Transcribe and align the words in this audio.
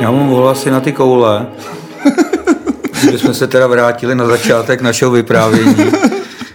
Já 0.00 0.10
mám 0.10 0.32
ohlasy 0.32 0.70
na 0.70 0.80
ty 0.80 0.92
koule. 0.92 1.46
Že 3.10 3.18
jsme 3.18 3.34
se 3.34 3.46
teda 3.46 3.66
vrátili 3.66 4.14
na 4.14 4.26
začátek 4.26 4.80
našeho 4.80 5.10
vyprávění. 5.10 5.76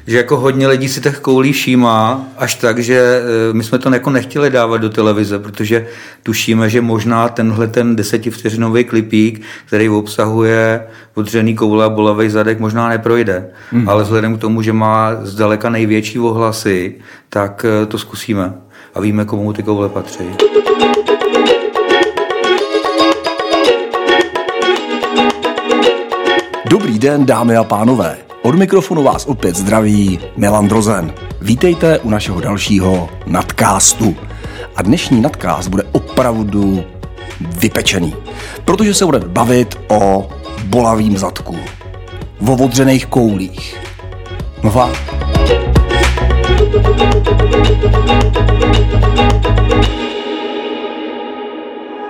Že 0.08 0.18
jako 0.18 0.38
hodně 0.38 0.68
lidí 0.68 0.90
si 0.90 1.02
těch 1.02 1.20
koulí 1.20 1.52
všímá, 1.52 2.28
až 2.38 2.56
tak, 2.56 2.80
že 2.80 3.00
eh, 3.00 3.54
my 3.54 3.64
jsme 3.64 3.78
to 3.80 3.94
jako 3.94 4.10
nechtěli 4.10 4.50
dávat 4.50 4.78
do 4.78 4.90
televize, 4.90 5.40
protože 5.40 5.88
tušíme, 6.24 6.70
že 6.70 6.82
možná 6.82 7.30
tenhle 7.30 7.68
ten 7.68 7.96
desetivteřinový 7.96 8.84
klipík, 8.84 9.42
který 9.66 9.90
obsahuje 9.90 10.88
podřený 11.14 11.56
koule 11.56 11.86
a 11.86 11.90
bolavý 11.90 12.30
zadek, 12.30 12.60
možná 12.60 12.90
neprojde. 12.90 13.50
Hmm. 13.72 13.90
Ale 13.90 14.04
vzhledem 14.04 14.38
k 14.38 14.42
tomu, 14.42 14.62
že 14.62 14.74
má 14.74 15.12
zdaleka 15.22 15.70
největší 15.70 16.20
ohlasy, 16.20 16.96
tak 17.30 17.66
eh, 17.66 17.86
to 17.86 17.98
zkusíme. 17.98 18.54
A 18.96 19.02
víme, 19.02 19.26
komu 19.26 19.54
ty 19.54 19.64
koule 19.64 19.90
patří. 19.90 20.26
Dobrý 26.70 27.00
den, 27.00 27.26
dámy 27.26 27.58
a 27.58 27.64
pánové. 27.64 28.18
Od 28.42 28.56
mikrofonu 28.56 29.04
vás 29.04 29.26
opět 29.26 29.56
zdraví 29.56 30.20
Milan 30.38 30.68
Drozen. 30.68 31.14
Vítejte 31.42 32.00
u 32.00 32.10
našeho 32.10 32.42
dalšího 32.42 33.10
nadcastu. 33.26 34.16
A 34.76 34.82
dnešní 34.82 35.22
nadcast 35.22 35.68
bude 35.68 35.84
opravdu 35.92 36.84
vypečený, 37.42 38.16
protože 38.66 38.94
se 38.94 39.06
budeme 39.06 39.28
bavit 39.28 39.76
o 39.88 40.30
bolavým 40.66 41.18
zadku, 41.18 41.58
o 42.48 42.54
odřených 42.54 43.06
koulích. 43.06 43.82
No 44.64 44.72
fakt. 44.72 45.16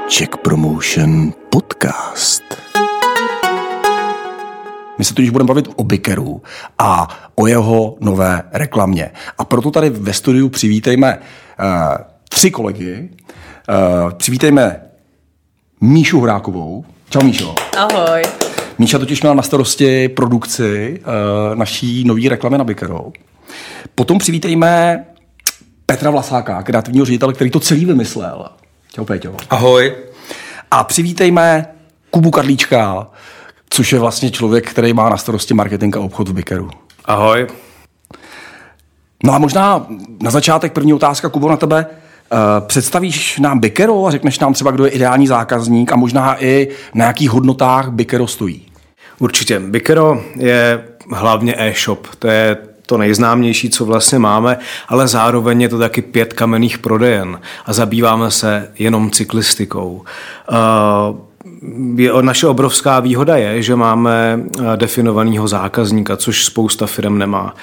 Check 0.09 0.37
Promotion 0.37 1.33
Podcast. 1.49 2.54
My 5.05 5.07
se 5.07 5.13
tudíž 5.13 5.29
budeme 5.29 5.47
bavit 5.47 5.67
o 5.75 5.83
Bikeru 5.83 6.41
a 6.79 7.07
o 7.35 7.47
jeho 7.47 7.97
nové 7.99 8.43
reklamě. 8.53 9.11
A 9.37 9.45
proto 9.45 9.71
tady 9.71 9.89
ve 9.89 10.13
studiu 10.13 10.49
přivítejme 10.49 11.17
uh, 11.17 11.97
tři 12.29 12.51
kolegy. 12.51 13.09
Uh, 13.69 14.11
přivítejme 14.11 14.81
Míšu 15.81 16.21
Hrákovou. 16.21 16.85
Čau 17.09 17.21
Míšo. 17.21 17.55
Ahoj. 17.77 18.21
Míša 18.77 18.99
totiž 18.99 19.21
měla 19.21 19.35
na 19.35 19.41
starosti 19.41 20.09
produkci 20.09 20.99
uh, 20.99 21.55
naší 21.55 22.03
nový 22.03 22.29
reklamy 22.29 22.57
na 22.57 22.63
Bikeru. 22.63 23.13
Potom 23.95 24.17
přivítejme 24.17 25.05
Petra 25.85 26.09
Vlasáka, 26.09 26.63
kreativního 26.63 27.05
ředitele, 27.05 27.33
který 27.33 27.49
to 27.49 27.59
celý 27.59 27.85
vymyslel. 27.85 28.45
Čau 28.93 29.05
Péťo. 29.05 29.35
Ahoj. 29.49 29.95
A 30.71 30.83
přivítejme 30.83 31.67
Kubu 32.09 32.31
Karlíčka, 32.31 33.07
což 33.75 33.93
je 33.93 33.99
vlastně 33.99 34.31
člověk, 34.31 34.69
který 34.69 34.93
má 34.93 35.09
na 35.09 35.17
starosti 35.17 35.53
marketing 35.53 35.97
a 35.97 35.99
obchod 35.99 36.29
v 36.29 36.33
Bikeru. 36.33 36.69
Ahoj. 37.05 37.47
No 39.23 39.33
a 39.33 39.37
možná 39.37 39.85
na 40.21 40.31
začátek 40.31 40.73
první 40.73 40.93
otázka, 40.93 41.29
Kubo, 41.29 41.49
na 41.49 41.57
tebe. 41.57 41.85
Uh, 42.31 42.67
představíš 42.67 43.39
nám 43.39 43.59
Bikero 43.59 44.05
a 44.05 44.11
řekneš 44.11 44.39
nám 44.39 44.53
třeba, 44.53 44.71
kdo 44.71 44.85
je 44.85 44.91
ideální 44.91 45.27
zákazník 45.27 45.91
a 45.91 45.95
možná 45.95 46.43
i 46.43 46.67
na 46.93 47.05
jakých 47.05 47.29
hodnotách 47.29 47.89
Bikero 47.89 48.27
stojí? 48.27 48.65
Určitě. 49.19 49.59
Bikero 49.59 50.21
je 50.35 50.83
hlavně 51.11 51.55
e-shop. 51.57 52.07
To 52.19 52.27
je 52.27 52.57
to 52.85 52.97
nejznámější, 52.97 53.69
co 53.69 53.85
vlastně 53.85 54.19
máme, 54.19 54.57
ale 54.87 55.07
zároveň 55.07 55.61
je 55.61 55.69
to 55.69 55.79
taky 55.79 56.01
pět 56.01 56.33
kamenných 56.33 56.77
prodejen 56.77 57.39
a 57.65 57.73
zabýváme 57.73 58.31
se 58.31 58.71
jenom 58.79 59.11
cyklistikou. 59.11 60.03
Uh, 60.51 61.17
je, 61.95 62.11
naše 62.21 62.47
obrovská 62.47 62.99
výhoda 62.99 63.37
je, 63.37 63.61
že 63.61 63.75
máme 63.75 64.39
eh, 64.39 64.63
definovaného 64.75 65.47
zákazníka, 65.47 66.17
což 66.17 66.45
spousta 66.45 66.87
firm 66.87 67.17
nemá. 67.17 67.55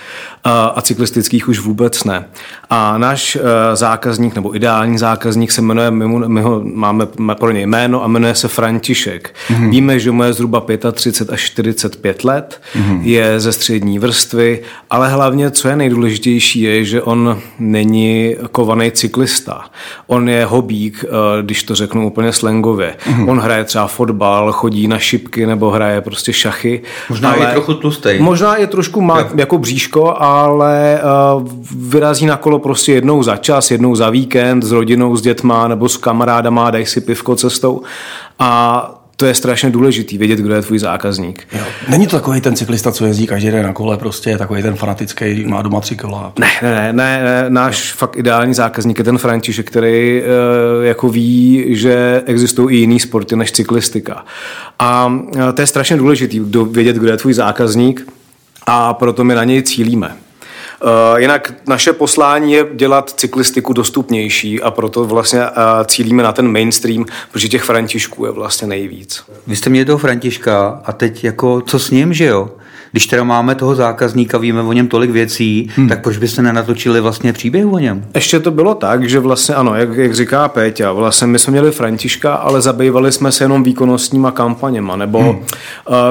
Eh, 0.46 0.50
a 0.74 0.82
cyklistických 0.82 1.48
už 1.48 1.58
vůbec 1.58 2.04
ne. 2.04 2.24
A 2.70 2.98
náš 2.98 3.36
eh, 3.36 3.76
zákazník, 3.76 4.34
nebo 4.34 4.56
ideální 4.56 4.98
zákazník 4.98 5.52
se 5.52 5.62
jmenuje, 5.62 5.90
my, 5.90 6.06
mu, 6.06 6.28
my 6.28 6.42
ho 6.42 6.62
máme 6.64 7.06
pro 7.34 7.50
něj 7.50 7.66
jméno 7.66 8.04
a 8.04 8.08
jmenuje 8.08 8.34
se 8.34 8.48
František. 8.48 9.34
Mm-hmm. 9.48 9.70
Víme, 9.70 9.98
že 9.98 10.10
mu 10.10 10.22
je 10.22 10.32
zhruba 10.32 10.66
35 10.92 11.34
až 11.34 11.40
45 11.40 12.24
let, 12.24 12.60
mm-hmm. 12.74 13.00
je 13.02 13.40
ze 13.40 13.52
střední 13.52 13.98
vrstvy, 13.98 14.60
ale 14.90 15.08
hlavně, 15.08 15.50
co 15.50 15.68
je 15.68 15.76
nejdůležitější, 15.76 16.60
je, 16.60 16.84
že 16.84 17.02
on 17.02 17.38
není 17.58 18.36
kovaný 18.52 18.90
cyklista. 18.90 19.64
On 20.06 20.28
je 20.28 20.44
hobík, 20.44 21.04
když 21.42 21.62
to 21.62 21.74
řeknu 21.74 22.06
úplně 22.06 22.32
slangově. 22.32 22.96
Mm-hmm. 23.04 23.30
On 23.30 23.40
hraje 23.40 23.64
třeba 23.64 23.86
fotbal, 23.92 24.52
chodí 24.52 24.88
na 24.88 24.98
šipky 24.98 25.46
nebo 25.46 25.70
hraje 25.70 26.00
prostě 26.00 26.32
šachy. 26.32 26.82
Možná 27.08 27.32
ale 27.32 27.46
je 27.46 27.52
trochu 27.52 27.74
tlustý. 27.74 28.08
Možná 28.18 28.56
je 28.56 28.66
trošku 28.66 29.00
má 29.00 29.20
jo. 29.20 29.26
jako 29.34 29.58
bříško, 29.58 30.14
ale 30.18 31.00
uh, 31.36 31.48
vyrazí 31.76 32.26
na 32.26 32.36
kolo 32.36 32.58
prostě 32.58 32.92
jednou 32.92 33.22
za 33.22 33.36
čas, 33.36 33.70
jednou 33.70 33.94
za 33.94 34.10
víkend 34.10 34.62
s 34.62 34.72
rodinou, 34.72 35.16
s 35.16 35.22
dětma 35.22 35.68
nebo 35.68 35.88
s 35.88 35.96
kamarádama, 35.96 36.70
dají 36.70 36.86
si 36.86 37.00
pivko 37.00 37.36
cestou. 37.36 37.82
A 38.38 39.01
to 39.16 39.26
je 39.26 39.34
strašně 39.34 39.70
důležitý, 39.70 40.18
vědět, 40.18 40.38
kdo 40.38 40.54
je 40.54 40.62
tvůj 40.62 40.78
zákazník. 40.78 41.48
Jo. 41.52 41.64
Není 41.88 42.06
to 42.06 42.16
takový 42.16 42.40
ten 42.40 42.56
cyklista, 42.56 42.92
co 42.92 43.06
jezdí 43.06 43.26
každý 43.26 43.50
den 43.50 43.66
na 43.66 43.72
kole, 43.72 43.96
prostě 43.96 44.38
takový 44.38 44.62
ten 44.62 44.76
fanatický, 44.76 45.44
má 45.44 45.62
doma 45.62 45.80
tři 45.80 45.96
kola. 45.96 46.32
Ne, 46.38 46.48
ne, 46.62 46.92
ne, 46.92 47.22
ne, 47.22 47.44
náš 47.48 47.90
jo. 47.90 47.94
fakt 47.98 48.16
ideální 48.16 48.54
zákazník 48.54 48.98
je 48.98 49.04
ten 49.04 49.18
František, 49.18 49.66
který 49.66 50.22
uh, 50.22 50.84
jako 50.84 51.08
ví, 51.08 51.64
že 51.68 52.22
existují 52.26 52.76
i 52.76 52.80
jiný 52.80 53.00
sporty 53.00 53.36
než 53.36 53.52
cyklistika. 53.52 54.24
A 54.78 55.06
uh, 55.06 55.52
to 55.54 55.62
je 55.62 55.66
strašně 55.66 55.96
důležitý, 55.96 56.40
vědět, 56.70 56.96
kdo 56.96 57.10
je 57.10 57.16
tvůj 57.16 57.34
zákazník 57.34 58.12
a 58.66 58.94
proto 58.94 59.24
my 59.24 59.34
na 59.34 59.44
něj 59.44 59.62
cílíme. 59.62 60.16
Uh, 60.84 61.20
jinak 61.20 61.54
naše 61.66 61.92
poslání 61.92 62.52
je 62.52 62.66
dělat 62.74 63.10
cyklistiku 63.10 63.72
dostupnější 63.72 64.62
a 64.62 64.70
proto 64.70 65.04
vlastně 65.04 65.40
uh, 65.40 65.46
cílíme 65.86 66.22
na 66.22 66.32
ten 66.32 66.52
mainstream, 66.52 67.04
protože 67.32 67.48
těch 67.48 67.62
Františků 67.62 68.24
je 68.24 68.30
vlastně 68.30 68.68
nejvíc. 68.68 69.24
Vy 69.46 69.56
jste 69.56 69.70
měli 69.70 69.84
toho 69.84 69.98
Františka 69.98 70.82
a 70.84 70.92
teď 70.92 71.24
jako 71.24 71.60
co 71.60 71.78
s 71.78 71.90
ním, 71.90 72.12
že 72.12 72.24
jo? 72.24 72.50
Když 72.92 73.06
teda 73.06 73.24
máme 73.24 73.54
toho 73.54 73.74
zákazníka, 73.74 74.38
víme 74.38 74.62
o 74.62 74.72
něm 74.72 74.88
tolik 74.88 75.10
věcí, 75.10 75.70
hmm. 75.74 75.88
tak 75.88 76.02
proč 76.02 76.16
byste 76.16 76.42
nenatočili 76.42 77.00
vlastně 77.00 77.32
příběh 77.32 77.66
o 77.66 77.78
něm? 77.78 78.04
Ještě 78.14 78.40
to 78.40 78.50
bylo 78.50 78.74
tak, 78.74 79.08
že 79.08 79.20
vlastně 79.20 79.54
ano, 79.54 79.74
jak, 79.74 79.96
jak 79.96 80.14
říká 80.14 80.48
Péťa, 80.48 80.92
vlastně 80.92 81.26
my 81.26 81.38
jsme 81.38 81.50
měli 81.50 81.72
Františka, 81.72 82.34
ale 82.34 82.60
zabývali 82.60 83.12
jsme 83.12 83.32
se 83.32 83.44
jenom 83.44 83.62
výkonnostníma 83.62 84.30
kampaněma, 84.30 84.96
nebo 84.96 85.18
hmm. 85.18 85.30
uh, 85.30 85.44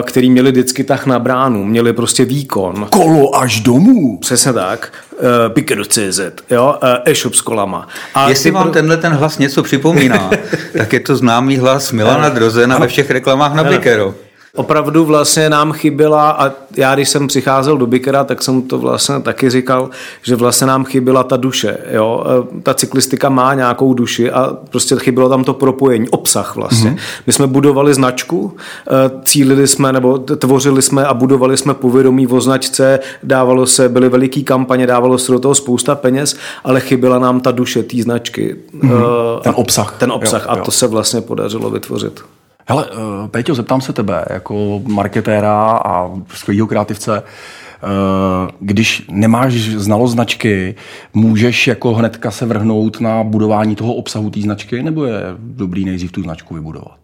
který 0.04 0.30
měli 0.30 0.52
vždycky 0.52 0.84
tak 0.84 1.06
na 1.06 1.20
bránu, 1.20 1.64
měli 1.64 1.94
prostě 1.94 2.26
výkon. 2.26 2.88
Kolo 2.90 3.36
až 3.36 3.60
domů. 3.60 4.18
Přesně 4.18 4.54
tak. 4.54 4.94
Uh, 5.12 5.54
Picker.cz, 5.54 6.20
jo, 6.52 6.76
uh, 6.84 6.90
e-shop 7.06 7.36
s 7.36 7.42
kolama. 7.42 7.88
A 8.16 8.30
Jestli 8.30 8.52
vám 8.52 8.64
pro... 8.64 8.72
tenhle 8.72 8.98
ten 8.98 9.14
hlas 9.14 9.38
něco 9.38 9.64
připomíná, 9.64 10.30
tak 10.78 10.94
je 10.94 11.00
to 11.00 11.16
známý 11.16 11.58
hlas 11.58 11.92
Milana 11.92 12.30
Drozena 12.30 12.78
ve 12.78 12.88
všech 12.88 13.12
reklamách 13.12 13.54
na 13.54 13.64
Pickero. 13.64 14.14
Opravdu 14.56 15.06
vlastně 15.06 15.50
nám 15.50 15.72
chyběla, 15.72 16.32
a 16.32 16.52
já 16.78 16.96
když 16.96 17.10
jsem 17.10 17.28
přicházel 17.28 17.78
do 17.78 17.88
Bikera, 17.88 18.24
tak 18.24 18.44
jsem 18.44 18.62
to 18.62 18.78
vlastně 18.78 19.20
taky 19.20 19.50
říkal, 19.50 19.90
že 20.24 20.36
vlastně 20.36 20.68
nám 20.68 20.86
chyběla 20.86 21.24
ta 21.24 21.38
duše. 21.38 21.78
Jo? 21.92 22.24
E, 22.58 22.62
ta 22.62 22.74
cyklistika 22.74 23.30
má 23.30 23.54
nějakou 23.54 23.94
duši 23.94 24.32
a 24.32 24.58
prostě 24.70 24.96
chybělo 25.00 25.30
tam 25.30 25.44
to 25.44 25.54
propojení, 25.54 26.10
obsah 26.10 26.56
vlastně. 26.56 26.92
Mm-hmm. 26.92 27.22
My 27.28 27.34
jsme 27.34 27.48
budovali 27.48 27.94
značku, 27.94 28.56
e, 28.88 29.22
cílili 29.24 29.68
jsme 29.68 29.94
nebo 29.94 30.18
tvořili 30.18 30.82
jsme 30.82 31.06
a 31.06 31.14
budovali 31.14 31.58
jsme 31.58 31.74
povědomí 31.74 32.28
o 32.28 32.42
značce, 32.42 33.00
dávalo 33.24 33.66
se, 33.66 33.90
byly 33.90 34.10
veliký 34.10 34.44
kampaně, 34.44 34.88
dávalo 34.88 35.18
se 35.18 35.32
do 35.32 35.40
toho 35.40 35.56
spousta 35.56 35.96
peněz, 35.96 36.36
ale 36.64 36.80
chyběla 36.80 37.20
nám 37.20 37.40
ta 37.40 37.52
duše 37.52 37.84
té 37.84 37.98
značky. 38.02 38.56
Mm-hmm. 38.84 39.40
Ten 39.42 39.54
obsah. 39.56 39.96
Ten 39.98 40.12
obsah 40.12 40.44
jo, 40.44 40.50
a 40.52 40.58
jo. 40.58 40.66
to 40.66 40.72
se 40.72 40.88
vlastně 40.88 41.22
podařilo 41.22 41.70
vytvořit. 41.70 42.22
Hele, 42.68 42.86
uh, 42.86 43.28
Péťo, 43.28 43.56
zeptám 43.56 43.82
se 43.82 43.94
tebe, 43.94 44.26
jako 44.30 44.82
marketéra 44.86 45.82
a 45.86 46.12
skvělého 46.34 46.68
kreativce, 46.68 47.24
uh, 47.24 48.50
když 48.60 49.06
nemáš 49.12 49.54
znalost 49.54 50.12
značky, 50.12 50.76
můžeš 51.14 51.68
jako 51.68 51.94
hnedka 51.94 52.32
se 52.32 52.46
vrhnout 52.46 53.02
na 53.02 53.24
budování 53.24 53.76
toho 53.76 53.94
obsahu 53.94 54.30
té 54.30 54.42
značky, 54.42 54.84
nebo 54.84 55.06
je 55.06 55.22
dobrý 55.40 55.86
nejdřív 55.86 56.12
tu 56.12 56.22
značku 56.22 56.56
vybudovat? 56.56 56.98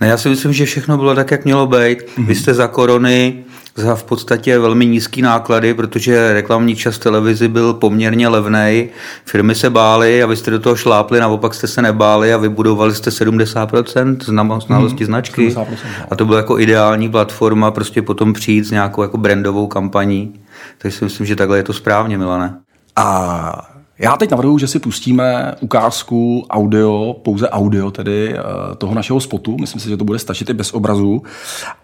Ne, 0.00 0.08
já 0.08 0.16
si 0.16 0.28
myslím, 0.28 0.52
že 0.52 0.64
všechno 0.64 0.96
bylo 0.96 1.14
tak, 1.14 1.30
jak 1.30 1.44
mělo 1.44 1.66
být. 1.66 1.98
Mm-hmm. 1.98 2.26
Vy 2.26 2.34
jste 2.34 2.54
za 2.54 2.66
korony 2.66 3.44
za 3.76 3.94
v 3.94 4.04
podstatě 4.04 4.58
velmi 4.58 4.86
nízký 4.86 5.22
náklady, 5.22 5.74
protože 5.74 6.32
reklamní 6.32 6.76
čas 6.76 6.98
televizi 6.98 7.48
byl 7.48 7.74
poměrně 7.74 8.28
levný. 8.28 8.88
Firmy 9.24 9.54
se 9.54 9.70
bály 9.70 10.22
a 10.22 10.26
vy 10.26 10.36
jste 10.36 10.50
do 10.50 10.58
toho 10.58 10.76
šlápli, 10.76 11.20
naopak 11.20 11.54
jste 11.54 11.66
se 11.66 11.82
nebáli 11.82 12.34
a 12.34 12.36
vybudovali 12.36 12.94
jste 12.94 13.10
70% 13.10 14.60
znalosti 14.66 15.04
mm, 15.04 15.06
značky. 15.06 15.48
70%. 15.48 15.66
A 16.10 16.16
to 16.16 16.24
byla 16.24 16.38
jako 16.38 16.58
ideální 16.58 17.10
platforma 17.10 17.70
prostě 17.70 18.02
potom 18.02 18.32
přijít 18.32 18.64
s 18.64 18.70
nějakou 18.70 19.02
jako 19.02 19.18
brandovou 19.18 19.66
kampaní. 19.66 20.40
Takže 20.78 20.98
si 20.98 21.04
myslím, 21.04 21.26
že 21.26 21.36
takhle 21.36 21.56
je 21.56 21.62
to 21.62 21.72
správně, 21.72 22.18
Milane. 22.18 22.54
A 22.96 23.71
Já 24.02 24.16
teď 24.16 24.30
navrhuji, 24.30 24.58
že 24.58 24.68
si 24.68 24.78
pustíme 24.78 25.54
ukázku 25.60 26.46
audio, 26.50 27.16
pouze 27.22 27.50
audio 27.50 27.90
tedy 27.90 28.34
eh, 28.34 28.42
toho 28.78 28.94
našeho 28.94 29.20
spotu. 29.20 29.56
Myslím 29.60 29.80
si, 29.80 29.88
že 29.88 29.96
to 29.96 30.04
bude 30.04 30.18
stačit 30.18 30.50
i 30.50 30.54
bez 30.54 30.74
obrazu. 30.74 31.22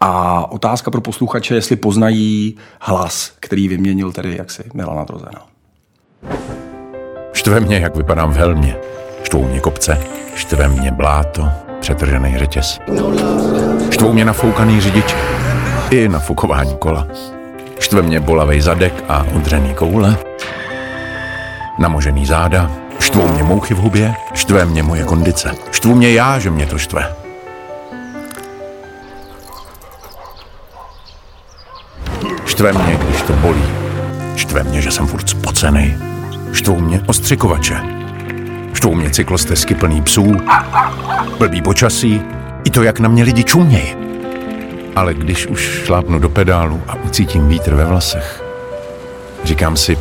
A 0.00 0.52
otázka 0.52 0.90
pro 0.90 1.00
posluchače, 1.00 1.54
jestli 1.54 1.76
poznají 1.76 2.56
hlas, 2.80 3.32
který 3.40 3.68
vyměnil 3.68 4.12
tedy 4.12 4.36
jaksi 4.36 4.62
Milana 4.74 5.04
Drozena. 5.04 5.46
Štve 7.32 7.60
mě, 7.60 7.78
jak 7.78 7.96
vypadám 7.96 8.32
v 8.32 8.36
helmě. 8.36 8.76
Štvou 9.22 9.44
mě 9.44 9.60
kopce, 9.60 10.00
štve 10.34 10.68
mě 10.68 10.92
bláto, 10.92 11.48
přetržený 11.80 12.38
řetěz. 12.38 12.78
Štvou 13.90 14.12
mě 14.12 14.24
nafoukaný 14.24 14.80
řidič 14.80 15.14
i 15.90 16.08
nafukování 16.08 16.76
kola. 16.78 17.08
Štve 17.78 18.02
mě 18.02 18.20
bolavej 18.20 18.60
zadek 18.60 19.04
a 19.08 19.26
udřený 19.34 19.74
koule. 19.74 20.27
Namožený 21.78 22.26
záda. 22.26 22.70
Štvou 23.00 23.28
mě 23.28 23.42
mouchy 23.42 23.74
v 23.74 23.78
hubě. 23.78 24.14
Štve 24.34 24.64
mě 24.64 24.82
moje 24.82 25.04
kondice. 25.04 25.54
Štvu 25.70 25.94
mě 25.94 26.10
já, 26.12 26.38
že 26.38 26.50
mě 26.50 26.66
to 26.66 26.78
štve. 26.78 27.14
Štve 32.46 32.72
mě, 32.72 32.98
když 33.08 33.22
to 33.22 33.32
bolí. 33.32 33.64
Štve 34.36 34.62
mě, 34.62 34.82
že 34.82 34.90
jsem 34.90 35.06
furt 35.06 35.28
spocený. 35.28 35.96
Štvou 36.52 36.80
mě 36.80 37.00
ostřikovače. 37.06 37.80
Štvou 38.74 38.94
mě 38.94 39.10
cyklostezky 39.10 39.74
plný 39.74 40.02
psů. 40.02 40.36
Blbý 41.38 41.62
počasí. 41.62 42.22
I 42.64 42.70
to, 42.70 42.82
jak 42.82 43.00
na 43.00 43.08
mě 43.08 43.22
lidi 43.22 43.44
čumějí. 43.44 43.96
Ale 44.96 45.14
když 45.14 45.46
už 45.46 45.80
šlápnu 45.84 46.18
do 46.18 46.28
pedálu 46.28 46.82
a 46.88 46.94
ucítím 46.94 47.48
vítr 47.48 47.74
ve 47.74 47.84
vlasech, 47.84 48.44
říkám 49.44 49.76
si, 49.76 49.98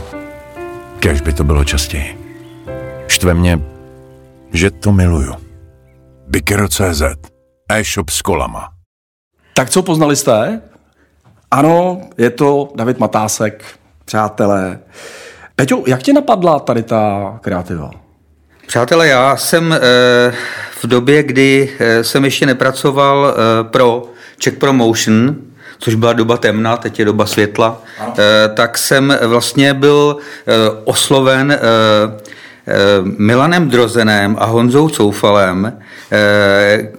kež 1.00 1.22
by 1.22 1.34
to 1.34 1.44
bylo 1.44 1.64
častěji. 1.64 2.18
Štve 3.08 3.34
mě, 3.34 3.60
že 4.54 4.72
to 4.72 4.92
miluju. 4.92 5.34
Bikero.cz 6.28 7.02
e-shop 7.72 8.10
s 8.10 8.22
kolama. 8.22 8.70
Tak 9.54 9.70
co 9.70 9.84
poznali 9.84 10.16
jste? 10.16 10.62
Ano, 11.52 12.02
je 12.18 12.30
to 12.30 12.70
David 12.76 13.00
Matásek, 13.00 13.64
přátelé. 14.06 14.80
Peťo, 15.56 15.84
jak 15.88 16.04
tě 16.04 16.14
napadla 16.14 16.60
tady 16.60 16.84
ta 16.84 17.34
kreativa? 17.42 17.92
Přátelé, 18.68 19.08
já 19.08 19.38
jsem 19.38 19.74
eh, 19.74 19.80
v 20.82 20.88
době, 20.88 21.24
kdy 21.24 21.70
eh, 21.80 22.04
jsem 22.04 22.26
ještě 22.26 22.46
nepracoval 22.46 23.34
eh, 23.34 23.64
pro 23.64 24.04
Czech 24.38 24.54
Promotion, 24.54 25.36
což 25.80 25.96
byla 25.96 26.14
doba 26.14 26.38
temna, 26.38 26.78
teď 26.78 27.00
je 27.00 27.06
doba 27.06 27.26
světla, 27.26 27.82
tak 28.54 28.78
jsem 28.78 29.18
vlastně 29.22 29.74
byl 29.74 30.18
osloven 30.84 31.60
Milanem 33.04 33.70
Drozenem 33.70 34.36
a 34.40 34.46
Honzou 34.46 34.90
Coufalem 34.90 35.74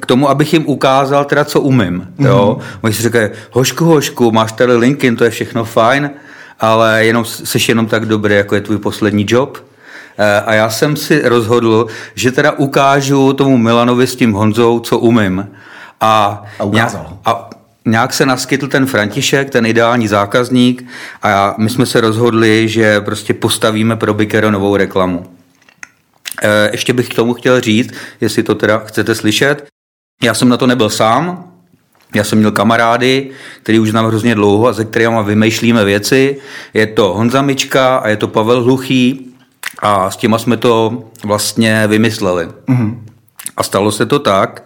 k 0.01 0.07
tomu, 0.07 0.31
abych 0.31 0.53
jim 0.53 0.67
ukázal 0.67 1.25
teda, 1.25 1.45
co 1.45 1.61
umím. 1.61 2.09
Mm-hmm. 2.19 2.27
Jo? 2.27 2.59
Oni 2.81 2.95
si 2.95 3.03
říkají, 3.03 3.31
hošku, 3.51 3.85
hošku, 3.85 4.33
máš 4.33 4.53
tady 4.53 4.77
LinkedIn, 4.77 5.17
to 5.17 5.25
je 5.25 5.31
všechno 5.31 5.65
fajn, 5.65 6.11
ale 6.61 7.05
jenom, 7.05 7.25
jsi 7.25 7.59
jenom 7.69 7.87
tak 7.87 8.07
dobrý, 8.07 8.35
jako 8.35 8.55
je 8.55 8.61
tvůj 8.61 8.79
poslední 8.79 9.27
job. 9.29 9.59
Eh, 10.19 10.41
a 10.47 10.55
já 10.55 10.71
jsem 10.71 10.97
si 10.97 11.29
rozhodl, 11.29 11.87
že 12.15 12.33
teda 12.33 12.53
ukážu 12.53 13.33
tomu 13.33 13.59
Milanovi 13.59 14.07
s 14.07 14.17
tím 14.17 14.33
Honzou, 14.33 14.81
co 14.81 14.99
umím. 14.99 15.49
A, 16.01 16.45
a 16.59 16.65
ukázal. 16.65 17.03
Nějak, 17.03 17.21
a 17.25 17.48
nějak 17.91 18.15
se 18.15 18.27
naskytl 18.27 18.69
ten 18.69 18.87
František, 18.87 19.51
ten 19.51 19.67
ideální 19.67 20.09
zákazník 20.09 20.87
a 21.23 21.55
my 21.59 21.71
jsme 21.71 21.87
se 21.87 22.01
rozhodli, 22.01 22.69
že 22.69 23.01
prostě 23.01 23.35
postavíme 23.35 23.97
pro 23.97 24.15
Bikero 24.15 24.51
novou 24.51 24.77
reklamu. 24.77 25.27
Eh, 26.43 26.69
ještě 26.73 26.93
bych 26.93 27.09
k 27.09 27.15
tomu 27.15 27.35
chtěl 27.35 27.61
říct, 27.61 27.95
jestli 28.21 28.43
to 28.43 28.55
teda 28.55 28.79
chcete 28.79 29.15
slyšet. 29.15 29.67
Já 30.23 30.35
jsem 30.35 30.49
na 30.49 30.57
to 30.57 30.67
nebyl 30.67 30.91
sám, 30.91 31.53
já 32.15 32.25
jsem 32.25 32.39
měl 32.39 32.51
kamarády, 32.51 33.31
který 33.63 33.79
už 33.79 33.91
znám 33.91 34.07
hrozně 34.07 34.35
dlouho 34.35 34.67
a 34.67 34.75
se 34.75 34.85
kterými 34.85 35.17
vymýšlíme 35.25 35.85
věci. 35.85 36.37
Je 36.75 36.87
to 36.87 37.15
Honza 37.15 37.43
Mička 37.43 37.97
a 37.97 38.09
je 38.09 38.17
to 38.17 38.29
Pavel 38.29 38.63
Hluchý, 38.63 39.29
a 39.79 40.11
s 40.11 40.17
těma 40.17 40.39
jsme 40.39 40.57
to 40.57 41.05
vlastně 41.25 41.87
vymysleli. 41.87 42.47
Mm-hmm. 42.47 42.99
A 43.57 43.63
stalo 43.63 43.93
se 43.93 44.07
to 44.07 44.19
tak, 44.19 44.63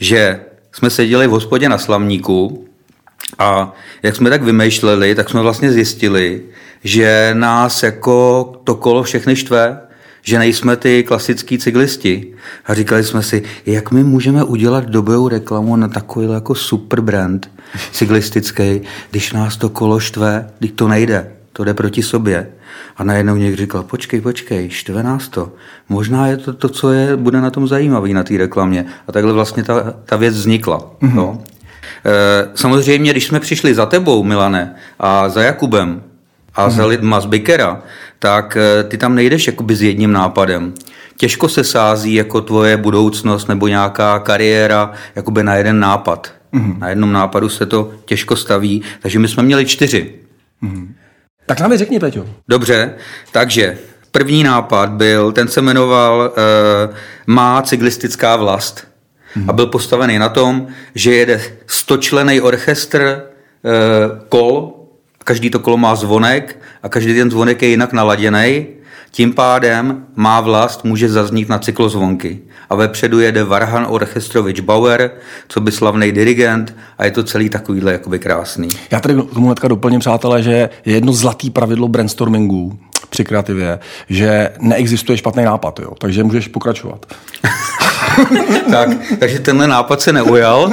že 0.00 0.40
jsme 0.72 0.90
seděli 0.90 1.26
v 1.26 1.30
hospodě 1.30 1.68
na 1.68 1.78
Slavníku 1.78 2.68
a 3.38 3.72
jak 4.02 4.16
jsme 4.16 4.30
tak 4.30 4.42
vymýšleli, 4.42 5.14
tak 5.14 5.30
jsme 5.30 5.40
vlastně 5.40 5.72
zjistili, 5.72 6.42
že 6.84 7.30
nás 7.34 7.82
jako 7.82 8.44
to 8.64 8.74
kolo 8.74 9.02
všechny 9.02 9.36
štve, 9.36 9.80
že 10.22 10.38
nejsme 10.38 10.76
ty 10.76 11.02
klasický 11.02 11.58
cyklisti. 11.58 12.34
A 12.66 12.74
říkali 12.74 13.04
jsme 13.04 13.22
si, 13.22 13.42
jak 13.66 13.90
my 13.90 14.04
můžeme 14.04 14.44
udělat 14.44 14.84
dobrou 14.84 15.28
reklamu 15.28 15.76
na 15.76 15.88
takový 15.88 16.32
jako 16.32 16.54
super 16.54 17.00
brand 17.00 17.50
cyklistický, 17.92 18.80
když 19.10 19.32
nás 19.32 19.56
to 19.56 19.68
kolo 19.68 20.00
štve, 20.00 20.50
když 20.58 20.72
to 20.72 20.88
nejde, 20.88 21.32
to 21.52 21.64
jde 21.64 21.74
proti 21.74 22.02
sobě. 22.02 22.48
A 22.96 23.04
najednou 23.04 23.36
někdo 23.36 23.56
říkal, 23.56 23.82
počkej, 23.82 24.20
počkej, 24.20 24.70
štve 24.70 25.02
nás 25.02 25.28
to. 25.28 25.52
Možná 25.88 26.26
je 26.26 26.36
to 26.36 26.52
to, 26.52 26.68
co 26.68 26.92
je, 26.92 27.16
bude 27.16 27.40
na 27.40 27.50
tom 27.50 27.68
zajímavý 27.68 28.14
na 28.14 28.22
té 28.22 28.38
reklamě. 28.38 28.86
A 29.08 29.12
takhle 29.12 29.32
vlastně 29.32 29.64
ta, 29.64 29.94
ta 30.04 30.16
věc 30.16 30.34
vznikla. 30.34 30.78
Mm-hmm. 30.78 31.14
No. 31.14 31.42
E, 32.04 32.48
samozřejmě, 32.54 33.10
když 33.10 33.26
jsme 33.26 33.40
přišli 33.40 33.74
za 33.74 33.86
tebou, 33.86 34.22
Milane, 34.22 34.74
a 34.98 35.28
za 35.28 35.42
Jakubem, 35.42 36.02
a 36.54 36.68
mm-hmm. 36.68 36.70
za 36.70 36.86
lidma 36.86 37.20
z 37.20 37.26
Bikera, 37.26 37.82
tak 38.18 38.56
e, 38.56 38.84
ty 38.84 38.98
tam 38.98 39.14
nejdeš 39.14 39.46
jakoby 39.46 39.76
s 39.76 39.82
jedním 39.82 40.12
nápadem. 40.12 40.74
Těžko 41.16 41.48
se 41.48 41.64
sází 41.64 42.14
jako 42.14 42.40
tvoje 42.40 42.76
budoucnost 42.76 43.48
nebo 43.48 43.68
nějaká 43.68 44.18
kariéra 44.18 44.92
jakoby 45.14 45.42
na 45.42 45.54
jeden 45.54 45.80
nápad. 45.80 46.32
Mm-hmm. 46.54 46.78
Na 46.78 46.88
jednom 46.88 47.12
nápadu 47.12 47.48
se 47.48 47.66
to 47.66 47.90
těžko 48.04 48.36
staví, 48.36 48.82
takže 49.02 49.18
my 49.18 49.28
jsme 49.28 49.42
měli 49.42 49.66
čtyři. 49.66 50.14
Mm-hmm. 50.62 50.88
Tak 51.50 51.60
nám 51.60 51.76
řekni, 51.76 52.00
Peťo. 52.00 52.26
Dobře, 52.48 52.94
takže 53.32 53.78
první 54.10 54.42
nápad 54.42 54.90
byl, 54.90 55.32
ten 55.32 55.48
se 55.48 55.60
jmenoval 55.60 56.32
uh, 56.88 56.94
Má 57.26 57.62
cyklistická 57.62 58.36
vlast. 58.36 58.86
Hmm. 59.34 59.50
A 59.50 59.52
byl 59.52 59.66
postavený 59.66 60.18
na 60.18 60.28
tom, 60.28 60.66
že 60.94 61.14
jede 61.14 61.40
stočlený 61.66 62.40
orchestr 62.40 63.22
uh, 63.62 63.72
kol, 64.28 64.74
každý 65.24 65.50
to 65.50 65.58
kolo 65.58 65.76
má 65.76 65.94
zvonek 65.94 66.58
a 66.82 66.88
každý 66.88 67.14
ten 67.14 67.30
zvonek 67.30 67.62
je 67.62 67.68
jinak 67.68 67.92
naladěný. 67.92 68.66
Tím 69.12 69.32
pádem 69.32 70.06
má 70.16 70.40
vlast 70.40 70.84
může 70.84 71.08
zaznít 71.08 71.48
na 71.48 71.58
cyklozvonky. 71.58 72.38
A 72.70 72.74
vepředu 72.74 73.20
jede 73.20 73.44
Varhan 73.44 73.86
Orchestrovič 73.88 74.60
Bauer, 74.60 75.10
co 75.48 75.60
by 75.60 75.72
slavný 75.72 76.12
dirigent 76.12 76.76
a 76.98 77.04
je 77.04 77.10
to 77.10 77.22
celý 77.22 77.48
takovýhle 77.48 77.92
jakoby 77.92 78.18
krásný. 78.18 78.68
Já 78.90 79.00
tady 79.00 79.14
k 79.14 79.34
tomu 79.34 79.46
hnedka 79.46 79.68
doplním, 79.68 80.00
přátelé, 80.00 80.42
že 80.42 80.50
je 80.52 80.70
jedno 80.84 81.12
zlatý 81.12 81.50
pravidlo 81.50 81.88
brainstormingu 81.88 82.78
při 83.10 83.24
kreativě, 83.24 83.78
že 84.08 84.50
neexistuje 84.60 85.18
špatný 85.18 85.44
nápad, 85.44 85.80
jo? 85.80 85.92
takže 85.98 86.24
můžeš 86.24 86.48
pokračovat. 86.48 87.06
tak, 88.70 88.88
takže 89.18 89.38
tenhle 89.38 89.68
nápad 89.68 90.00
se 90.00 90.12
neujal. 90.12 90.72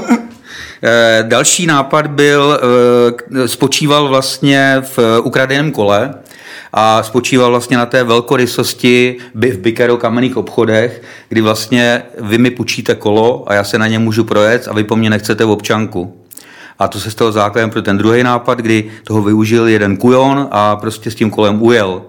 Eh, 0.83 1.23
další 1.27 1.65
nápad 1.65 2.07
byl, 2.07 2.59
eh, 3.41 3.47
spočíval 3.47 4.07
vlastně 4.07 4.81
v 4.81 5.19
ukradeném 5.23 5.71
kole, 5.71 6.13
a 6.79 7.03
spočíval 7.03 7.49
vlastně 7.49 7.77
na 7.77 7.85
té 7.85 8.03
velkorysosti 8.03 9.17
v 9.35 9.57
Bikero 9.57 9.97
kamenných 9.97 10.37
obchodech, 10.37 11.01
kdy 11.29 11.41
vlastně 11.41 12.03
vy 12.19 12.37
mi 12.37 12.51
půjčíte 12.51 12.95
kolo 12.95 13.43
a 13.47 13.53
já 13.53 13.63
se 13.63 13.77
na 13.77 13.87
ně 13.87 13.99
můžu 13.99 14.23
projet 14.23 14.67
a 14.67 14.73
vy 14.73 14.83
po 14.83 14.95
mně 14.95 15.09
nechcete 15.09 15.45
v 15.45 15.49
občanku. 15.49 16.17
A 16.79 16.87
to 16.87 16.99
se 16.99 17.11
stalo 17.11 17.31
základem 17.31 17.69
pro 17.69 17.81
ten 17.81 17.97
druhý 17.97 18.23
nápad, 18.23 18.57
kdy 18.59 18.91
toho 19.03 19.21
využil 19.21 19.67
jeden 19.67 19.97
kujon 19.97 20.47
a 20.51 20.75
prostě 20.75 21.11
s 21.11 21.15
tím 21.15 21.29
kolem 21.29 21.61
ujel. 21.61 22.01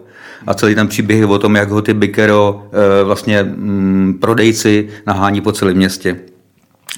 A 0.46 0.54
celý 0.54 0.74
ten 0.74 0.88
příběh 0.88 1.18
je 1.18 1.26
o 1.26 1.38
tom, 1.38 1.56
jak 1.56 1.70
ho 1.70 1.82
ty 1.82 1.94
Bikero 1.94 2.62
eh, 2.72 3.04
vlastně 3.04 3.42
mm, 3.42 4.18
prodejci 4.20 4.88
nahání 5.06 5.40
po 5.40 5.52
celém 5.52 5.76
městě. 5.76 6.16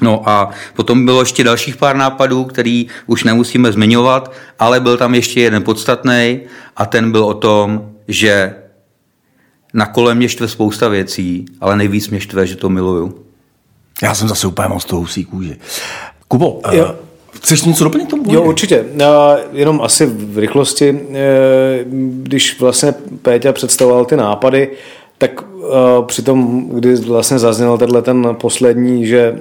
No 0.01 0.29
a 0.29 0.51
potom 0.75 1.05
bylo 1.05 1.21
ještě 1.21 1.45
dalších 1.45 1.77
pár 1.77 1.97
nápadů, 1.97 2.45
který 2.45 2.87
už 3.07 3.25
nemusíme 3.25 3.73
zmiňovat, 3.73 4.33
ale 4.59 4.81
byl 4.81 4.97
tam 4.97 5.15
ještě 5.15 5.41
jeden 5.41 5.63
podstatný 5.63 6.41
a 6.77 6.87
ten 6.87 7.13
byl 7.13 7.25
o 7.25 7.35
tom, 7.35 7.91
že 8.09 8.55
na 9.75 9.87
kole 9.87 10.15
mě 10.15 10.29
štve 10.29 10.49
spousta 10.49 10.89
věcí, 10.89 11.45
ale 11.61 11.77
nejvíc 11.77 12.09
mě 12.09 12.21
štve, 12.21 12.47
že 12.47 12.57
to 12.57 12.69
miluju. 12.69 13.25
Já 14.03 14.15
jsem 14.15 14.29
zase 14.29 14.47
úplně 14.47 14.69
moc 14.69 14.85
toho 14.85 15.01
husí 15.01 15.25
kůži. 15.25 15.57
Kubo, 16.29 16.61
jo. 16.73 16.85
Uh, 16.85 16.91
chceš 17.37 17.63
něco 17.63 17.85
doplnit 17.85 18.07
k 18.07 18.11
tomu? 18.11 18.23
Jo, 18.29 18.43
určitě. 18.43 18.85
Jenom 19.53 19.81
asi 19.81 20.07
v 20.07 20.39
rychlosti, 20.39 21.01
eh, 21.15 21.85
když 22.23 22.61
vlastně 22.61 22.95
Péťa 23.23 23.53
představoval 23.53 24.05
ty 24.05 24.17
nápady, 24.17 24.71
tak 25.19 25.43
uh, 25.43 26.05
přitom, 26.07 26.69
kdy 26.69 26.95
vlastně 26.95 27.39
zazněl 27.39 27.79
tenhle 27.79 28.03
ten 28.03 28.37
poslední, 28.41 29.07
že 29.07 29.39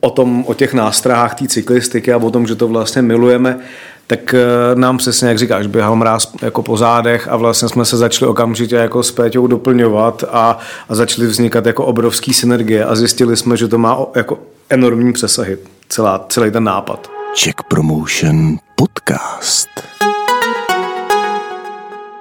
o 0.00 0.10
tom, 0.10 0.44
o 0.46 0.54
těch 0.54 0.74
nástrahách 0.74 1.34
té 1.34 1.48
cyklistiky 1.48 2.12
a 2.12 2.16
o 2.16 2.30
tom, 2.30 2.46
že 2.46 2.54
to 2.54 2.68
vlastně 2.68 3.02
milujeme, 3.02 3.58
tak 4.06 4.34
eh, 4.34 4.40
nám 4.74 4.98
přesně, 4.98 5.28
jak 5.28 5.38
říkáš, 5.38 5.66
běhal 5.66 5.96
mráz 5.96 6.32
jako 6.42 6.62
po 6.62 6.76
zádech 6.76 7.28
a 7.28 7.36
vlastně 7.36 7.68
jsme 7.68 7.84
se 7.84 7.96
začali 7.96 8.30
okamžitě 8.30 8.76
jako 8.76 9.02
s 9.02 9.10
Péťou 9.10 9.46
doplňovat 9.46 10.24
a, 10.30 10.58
a 10.88 10.94
začaly 10.94 11.28
vznikat 11.28 11.66
jako 11.66 11.84
obrovský 11.84 12.34
synergie 12.34 12.84
a 12.84 12.94
zjistili 12.94 13.36
jsme, 13.36 13.56
že 13.56 13.68
to 13.68 13.78
má 13.78 13.98
jako 14.16 14.38
enormní 14.70 15.12
přesahy, 15.12 15.58
celá, 15.88 16.26
celý 16.28 16.50
ten 16.50 16.64
nápad. 16.64 17.10
Czech 17.34 17.54
Promotion 17.68 18.56
Podcast. 18.76 19.68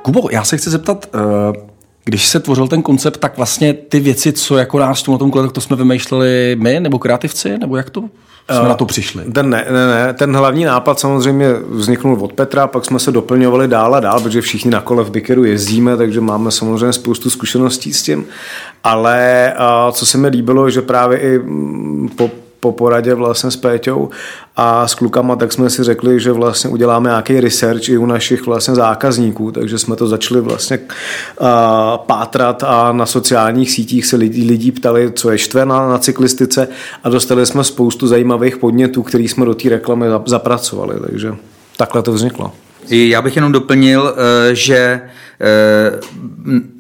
Kubo, 0.02 0.30
já 0.32 0.44
se 0.44 0.58
chci 0.58 0.70
zeptat, 0.70 1.06
eh, 1.16 1.71
když 2.06 2.28
se 2.28 2.40
tvořil 2.40 2.68
ten 2.68 2.82
koncept, 2.82 3.18
tak 3.18 3.38
vlastně 3.38 3.74
ty 3.74 4.00
věci, 4.00 4.34
co 4.34 4.58
jako 4.58 4.80
nás 4.80 5.04
tu 5.04 5.12
na 5.12 5.18
tom 5.18 5.32
kole, 5.32 5.44
tak 5.44 5.52
to 5.52 5.62
jsme 5.62 5.76
vymýšleli 5.76 6.56
my, 6.60 6.80
nebo 6.80 7.00
kreativci, 7.00 7.58
nebo 7.58 7.78
jak 7.78 7.90
to 7.90 8.04
jsme 8.50 8.62
uh, 8.62 8.68
na 8.68 8.76
to 8.76 8.86
přišli? 8.86 9.24
Ten 9.32 9.50
ne, 9.50 9.66
ne, 9.72 9.88
ne, 9.88 10.14
ten 10.14 10.36
hlavní 10.36 10.66
nápad 10.66 11.00
samozřejmě 11.00 11.54
vzniknul 11.70 12.18
od 12.22 12.34
Petra, 12.34 12.68
pak 12.68 12.86
jsme 12.86 13.00
se 13.00 13.12
doplňovali 13.12 13.68
dál 13.68 13.96
a 13.96 14.00
dál, 14.00 14.20
protože 14.20 14.42
všichni 14.42 14.72
na 14.72 14.82
kole 14.82 15.04
v 15.04 15.12
Bikeru 15.12 15.44
jezdíme, 15.44 15.98
takže 15.98 16.22
máme 16.22 16.52
samozřejmě 16.52 16.94
spoustu 16.94 17.30
zkušeností 17.30 17.94
s 17.94 18.04
tím, 18.04 18.26
ale 18.84 19.54
uh, 19.60 19.92
co 19.92 20.06
se 20.06 20.18
mi 20.18 20.28
líbilo, 20.28 20.70
že 20.70 20.82
právě 20.82 21.20
i 21.20 21.40
mm, 21.40 22.10
po 22.16 22.32
po 22.62 22.72
poradě 22.72 23.14
vlastně 23.14 23.52
s 23.52 23.56
Péťou 23.56 24.10
a 24.56 24.88
s 24.88 24.96
klukama, 24.96 25.36
tak 25.36 25.52
jsme 25.52 25.70
si 25.70 25.84
řekli, 25.84 26.20
že 26.20 26.32
vlastně 26.32 26.70
uděláme 26.70 27.10
nějaký 27.10 27.40
research 27.40 27.90
i 27.90 27.98
u 27.98 28.06
našich 28.06 28.46
vlastně 28.46 28.76
zákazníků, 28.76 29.52
takže 29.52 29.80
jsme 29.80 29.96
to 29.96 30.08
začali 30.08 30.42
vlastně 30.42 30.80
pátrat 31.96 32.64
a 32.64 32.92
na 32.92 33.06
sociálních 33.06 33.72
sítích 33.72 34.06
se 34.06 34.16
lidi, 34.16 34.48
lidi 34.48 34.72
ptali, 34.72 35.12
co 35.16 35.32
je 35.32 35.38
štve 35.38 35.66
na, 35.66 35.90
na 35.90 35.98
cyklistice 35.98 36.68
a 37.04 37.10
dostali 37.10 37.46
jsme 37.46 37.64
spoustu 37.64 38.08
zajímavých 38.08 38.58
podnětů, 38.58 39.04
který 39.04 39.28
jsme 39.28 39.46
do 39.46 39.54
té 39.54 39.70
reklamy 39.70 40.06
zapracovali, 40.26 40.96
takže 41.08 41.36
takhle 41.78 42.02
to 42.02 42.12
vzniklo. 42.12 42.52
Já 42.90 43.22
bych 43.22 43.36
jenom 43.36 43.52
doplnil, 43.52 44.16
eh, 44.16 44.56
že 44.56 45.02
eh, 45.42 46.00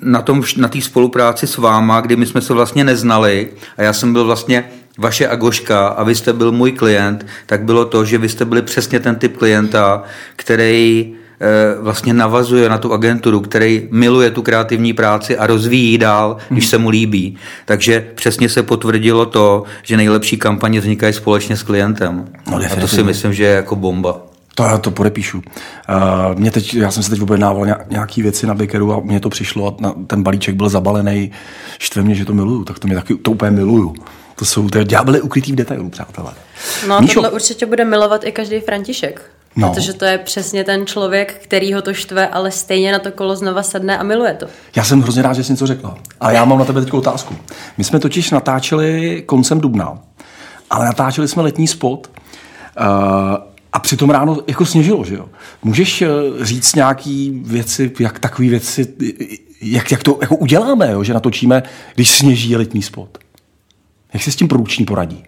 na 0.01 0.21
tom, 0.21 0.43
na 0.57 0.67
té 0.67 0.81
spolupráci 0.81 1.47
s 1.47 1.57
váma, 1.57 2.01
kdy 2.01 2.15
my 2.15 2.25
jsme 2.25 2.41
se 2.41 2.53
vlastně 2.53 2.83
neznali 2.83 3.49
a 3.77 3.81
já 3.81 3.93
jsem 3.93 4.13
byl 4.13 4.25
vlastně 4.25 4.69
vaše 4.97 5.27
Agoška 5.27 5.87
a 5.87 6.03
vy 6.03 6.15
jste 6.15 6.33
byl 6.33 6.51
můj 6.51 6.71
klient, 6.71 7.25
tak 7.45 7.63
bylo 7.63 7.85
to, 7.85 8.05
že 8.05 8.17
vy 8.17 8.29
jste 8.29 8.45
byli 8.45 8.61
přesně 8.61 8.99
ten 8.99 9.15
typ 9.15 9.37
klienta, 9.37 10.03
který 10.35 11.13
eh, 11.41 11.81
vlastně 11.81 12.13
navazuje 12.13 12.69
na 12.69 12.77
tu 12.77 12.93
agenturu, 12.93 13.39
který 13.39 13.87
miluje 13.91 14.31
tu 14.31 14.41
kreativní 14.41 14.93
práci 14.93 15.37
a 15.37 15.47
rozvíjí 15.47 15.97
dál, 15.97 16.37
když 16.49 16.67
se 16.67 16.77
mu 16.77 16.89
líbí. 16.89 17.37
Takže 17.65 18.07
přesně 18.15 18.49
se 18.49 18.63
potvrdilo 18.63 19.25
to, 19.25 19.63
že 19.83 19.97
nejlepší 19.97 20.37
kampaně 20.37 20.79
vznikají 20.79 21.13
společně 21.13 21.57
s 21.57 21.63
klientem. 21.63 22.25
No, 22.51 22.57
a 22.57 22.75
to 22.75 22.87
si 22.87 23.03
myslím, 23.03 23.33
že 23.33 23.43
je 23.43 23.55
jako 23.55 23.75
bomba. 23.75 24.21
To 24.55 24.63
já 24.63 24.77
to 24.77 24.91
podepíšu. 24.91 25.37
Uh, 25.37 26.39
mě 26.39 26.51
teď, 26.51 26.73
já 26.73 26.91
jsem 26.91 27.03
se 27.03 27.09
teď 27.09 27.21
objednával 27.21 27.65
nějaké 27.89 28.23
věci 28.23 28.47
na 28.47 28.53
Bikeru 28.53 28.93
a 28.93 28.99
mně 28.99 29.19
to 29.19 29.29
přišlo 29.29 29.77
a 29.83 29.93
ten 30.07 30.23
balíček 30.23 30.55
byl 30.55 30.69
zabalený. 30.69 31.31
Štve 31.79 32.01
mě, 32.01 32.15
že 32.15 32.25
to 32.25 32.33
miluju, 32.33 32.63
tak 32.63 32.79
to 32.79 32.87
mě 32.87 32.95
taky 32.95 33.15
to 33.15 33.31
úplně 33.31 33.51
miluju. 33.51 33.95
To 34.41 34.45
jsou 34.45 34.69
ty 34.69 34.85
ďábly 34.85 35.21
ukrytý 35.21 35.51
v 35.51 35.55
detailu, 35.55 35.89
přátelé. 35.89 36.33
No 36.87 37.01
Míšo? 37.01 37.13
tohle 37.13 37.29
určitě 37.29 37.65
bude 37.65 37.85
milovat 37.85 38.23
i 38.23 38.31
každý 38.31 38.59
František. 38.59 39.31
No. 39.55 39.69
Protože 39.69 39.93
to 39.93 40.05
je 40.05 40.17
přesně 40.17 40.63
ten 40.63 40.85
člověk, 40.85 41.33
který 41.43 41.73
ho 41.73 41.81
to 41.81 41.93
štve, 41.93 42.27
ale 42.27 42.51
stejně 42.51 42.91
na 42.91 42.99
to 42.99 43.11
kolo 43.11 43.35
znova 43.35 43.63
sedne 43.63 43.97
a 43.97 44.03
miluje 44.03 44.33
to. 44.33 44.45
Já 44.75 44.83
jsem 44.83 45.01
hrozně 45.01 45.21
rád, 45.21 45.33
že 45.33 45.43
jsi 45.43 45.51
něco 45.51 45.67
řekla. 45.67 45.97
A 46.19 46.31
já 46.31 46.45
mám 46.45 46.59
na 46.59 46.65
tebe 46.65 46.81
teď 46.81 46.93
otázku. 46.93 47.35
My 47.77 47.83
jsme 47.83 47.99
totiž 47.99 48.31
natáčeli 48.31 49.23
koncem 49.25 49.61
dubna, 49.61 49.99
ale 50.69 50.85
natáčeli 50.85 51.27
jsme 51.27 51.43
letní 51.43 51.67
spot 51.67 52.09
uh, 52.09 52.85
a 53.73 53.79
přitom 53.79 54.09
ráno 54.09 54.37
jako 54.47 54.65
sněžilo, 54.65 55.05
že 55.05 55.15
jo? 55.15 55.25
Můžeš 55.63 56.01
uh, 56.01 56.07
říct 56.43 56.75
nějaký 56.75 57.41
věci, 57.45 57.91
jak 57.99 58.19
takové 58.19 58.49
věci, 58.49 58.87
jak, 59.61 59.91
jak 59.91 60.03
to 60.03 60.17
jako 60.21 60.35
uděláme, 60.35 60.91
jo? 60.91 61.03
že 61.03 61.13
natočíme, 61.13 61.63
když 61.95 62.09
sněží 62.09 62.55
letní 62.55 62.81
spot? 62.81 63.17
Jak 64.13 64.23
se 64.23 64.31
s 64.31 64.35
tím 64.35 64.47
průční 64.47 64.85
poradí? 64.85 65.23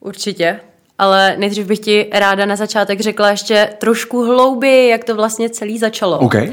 Určitě, 0.00 0.60
ale 0.98 1.34
nejdřív 1.38 1.66
bych 1.66 1.78
ti 1.78 2.10
ráda 2.12 2.46
na 2.46 2.56
začátek 2.56 3.00
řekla 3.00 3.30
ještě 3.30 3.68
trošku 3.78 4.24
hlouběji, 4.24 4.90
jak 4.90 5.04
to 5.04 5.16
vlastně 5.16 5.50
celý 5.50 5.78
začalo. 5.78 6.18
Okay. 6.18 6.52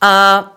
A 0.00 0.52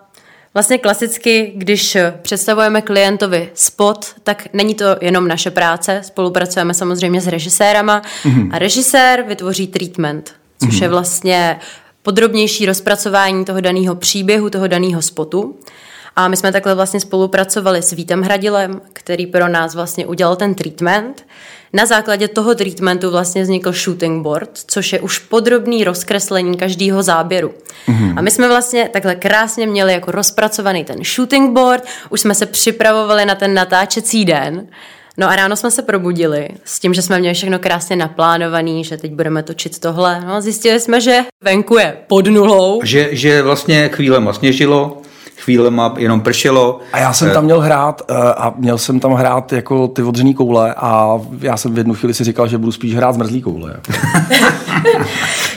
Vlastně 0.54 0.78
klasicky, 0.78 1.51
když 1.56 1.98
představujeme 2.22 2.82
klientovi 2.82 3.50
spot, 3.54 4.06
tak 4.24 4.48
není 4.54 4.75
to 4.75 4.86
jenom 5.01 5.28
naše 5.28 5.51
práce, 5.51 6.01
spolupracujeme 6.04 6.74
samozřejmě 6.74 7.22
s 7.22 7.28
režisérama 7.28 8.01
mm-hmm. 8.24 8.50
a 8.51 8.60
režisér 8.60 9.25
vytvoří 9.28 9.68
treatment, 9.68 10.36
což 10.60 10.70
mm-hmm. 10.70 10.84
je 10.84 10.89
vlastně 10.89 11.60
podrobnější 12.04 12.66
rozpracování 12.66 13.46
toho 13.46 13.62
daného 13.62 13.96
příběhu, 13.96 14.50
toho 14.50 14.68
daného 14.68 15.01
spotu. 15.01 15.56
A 16.16 16.28
my 16.28 16.38
jsme 16.38 16.51
takhle 16.51 16.75
vlastně 16.75 17.00
spolupracovali 17.00 17.82
s 17.82 17.92
Vítem 17.92 18.22
Hradilem, 18.22 18.82
který 18.94 19.28
pro 19.28 19.48
nás 19.48 19.75
vlastně 19.75 20.06
udělal 20.06 20.36
ten 20.36 20.56
treatment. 20.56 21.25
Na 21.74 21.86
základě 21.86 22.28
toho 22.28 22.56
treatmentu 22.56 23.12
vlastně 23.12 23.44
vznikl 23.44 23.72
shooting 23.72 24.24
board, 24.24 24.50
což 24.68 24.94
je 24.94 25.00
už 25.00 25.20
podrobný 25.20 25.84
rozkreslení 25.84 26.58
každého 26.58 27.04
záběru. 27.04 27.54
Mm-hmm. 27.88 28.13
A 28.18 28.22
my 28.22 28.32
jsme 28.32 28.48
vlastně 28.48 28.89
takhle 28.94 29.16
krásně 29.16 29.68
měli 29.68 29.94
jako 29.94 30.12
rozpracovaný 30.12 30.84
ten 30.84 31.04
shooting 31.04 31.54
board, 31.54 31.84
už 32.10 32.22
jsme 32.22 32.36
se 32.36 32.46
připravovali 32.46 33.25
na 33.25 33.36
ten 33.36 33.54
natáčecí 33.54 34.25
den. 34.25 34.68
No 35.18 35.30
a 35.30 35.36
ráno 35.36 35.56
jsme 35.56 35.72
se 35.72 35.82
probudili 35.82 36.50
s 36.63 36.80
tím, 36.80 36.94
že 36.94 37.01
jsme 37.01 37.20
měli 37.20 37.36
všechno 37.36 37.60
krásně 37.60 37.96
naplánovaný, 37.96 38.84
že 38.84 38.98
teď 38.98 39.12
budeme 39.12 39.44
točit 39.44 39.80
tohle. 39.80 40.22
No 40.25 40.34
a 40.34 40.42
zjistili 40.42 40.80
jsme, 40.80 41.01
že 41.01 41.20
venku 41.42 41.78
je 41.78 41.98
pod 42.08 42.28
nulou. 42.28 42.82
Že, 42.84 43.10
že 43.12 43.42
vlastně 43.42 43.89
chvílema 43.89 44.34
sněžilo, 44.34 45.01
chvílema 45.50 45.94
jenom 45.98 46.22
pršelo. 46.22 46.79
A 46.94 47.00
já 47.00 47.13
jsem 47.13 47.32
tam 47.32 47.44
měl 47.44 47.60
hrát 47.60 48.01
eh, 48.10 48.13
a 48.15 48.53
měl 48.58 48.77
jsem 48.77 49.00
tam 49.00 49.13
hrát 49.13 49.53
jako 49.53 49.88
ty 49.88 50.03
odřený 50.03 50.34
koule 50.34 50.74
a 50.77 51.20
já 51.41 51.58
jsem 51.58 51.74
v 51.74 51.77
jednu 51.77 51.94
chvíli 51.94 52.13
si 52.13 52.24
říkal, 52.24 52.48
že 52.48 52.58
budu 52.58 52.72
spíš 52.72 52.96
hrát 52.96 53.15
zmrzlý 53.15 53.41
koule. 53.41 53.72
Jako. 53.72 53.91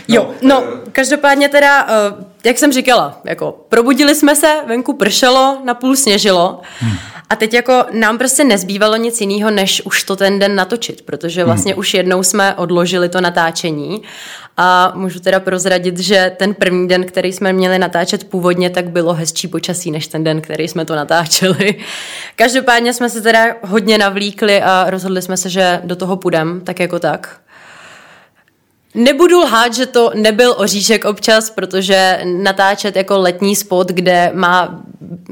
jo, 0.08 0.30
no, 0.42 0.62
každopádně 0.92 1.48
teda, 1.48 1.86
eh, 1.88 2.24
jak 2.44 2.58
jsem 2.58 2.72
říkala, 2.72 3.20
jako 3.24 3.54
probudili 3.68 4.14
jsme 4.14 4.36
se, 4.36 4.52
venku 4.66 4.92
pršelo, 4.92 5.58
napůl 5.64 5.96
sněžilo. 5.96 6.60
Hmm. 6.80 6.96
A 7.32 7.36
teď 7.36 7.54
jako 7.54 7.84
nám 7.92 8.18
prostě 8.18 8.44
nezbývalo 8.44 8.96
nic 8.96 9.20
jiného, 9.20 9.50
než 9.50 9.82
už 9.84 10.04
to 10.04 10.16
ten 10.16 10.38
den 10.38 10.54
natočit, 10.54 11.02
protože 11.02 11.44
vlastně 11.44 11.72
hmm. 11.72 11.78
už 11.78 11.94
jednou 11.94 12.22
jsme 12.22 12.54
odložili 12.54 13.08
to 13.08 13.20
natáčení 13.20 14.02
a 14.56 14.92
můžu 14.94 15.20
teda 15.20 15.40
prozradit, 15.40 15.98
že 15.98 16.32
ten 16.36 16.54
první 16.54 16.88
den, 16.88 17.04
který 17.04 17.32
jsme 17.32 17.52
měli 17.52 17.78
natáčet 17.78 18.24
původně, 18.24 18.70
tak 18.70 18.90
bylo 18.90 19.14
hezčí 19.14 19.48
počasí 19.48 19.90
než 19.90 20.06
ten 20.06 20.24
den, 20.24 20.40
který 20.40 20.68
jsme 20.68 20.84
to 20.84 20.96
natáčeli. 20.96 21.74
Každopádně 22.36 22.94
jsme 22.94 23.10
se 23.10 23.20
teda 23.20 23.44
hodně 23.62 23.98
navlíkli 23.98 24.62
a 24.62 24.90
rozhodli 24.90 25.22
jsme 25.22 25.36
se, 25.36 25.50
že 25.50 25.80
do 25.84 25.96
toho 25.96 26.16
půjdeme, 26.16 26.60
tak 26.60 26.80
jako 26.80 26.98
tak. 26.98 27.40
Nebudu 28.94 29.38
lhát, 29.38 29.74
že 29.74 29.86
to 29.86 30.10
nebyl 30.14 30.54
oříšek 30.58 31.04
občas, 31.04 31.50
protože 31.50 32.20
natáčet 32.24 32.96
jako 32.96 33.18
letní 33.18 33.56
spot, 33.56 33.88
kde 33.88 34.30
má, 34.34 34.82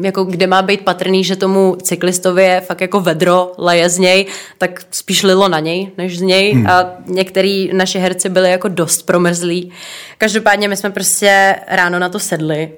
jako 0.02 0.24
kde 0.24 0.46
má 0.46 0.62
být 0.62 0.80
patrný, 0.80 1.24
že 1.24 1.36
tomu 1.36 1.76
cyklistovi 1.82 2.44
je 2.44 2.60
fakt 2.60 2.80
jako 2.80 3.00
vedro 3.00 3.52
leje 3.58 3.88
z 3.90 3.98
něj, 3.98 4.26
tak 4.58 4.82
spíš 4.90 5.22
lilo 5.22 5.48
na 5.48 5.58
něj, 5.58 5.90
než 5.98 6.18
z 6.18 6.22
něj 6.22 6.52
hmm. 6.52 6.66
a 6.66 6.86
některý 7.06 7.70
naši 7.72 7.98
herci 7.98 8.28
byli 8.28 8.50
jako 8.50 8.68
dost 8.68 9.02
promrzlí. 9.02 9.72
Každopádně 10.18 10.68
my 10.68 10.76
jsme 10.76 10.90
prostě 10.90 11.56
ráno 11.68 11.98
na 11.98 12.08
to 12.08 12.18
sedli 12.18 12.72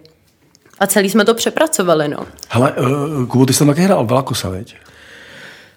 a 0.79 0.87
celý 0.87 1.11
jsme 1.11 1.25
to 1.25 1.35
přepracovali, 1.35 2.09
no. 2.09 2.19
Hele, 2.49 2.73
uh, 2.73 3.27
Kubo, 3.27 3.47
ty 3.47 3.53
jsi 3.53 3.59
tam 3.59 3.69
taky 3.69 3.81
hrál 3.81 4.07
Valakosa, 4.07 4.49
veď? 4.49 4.75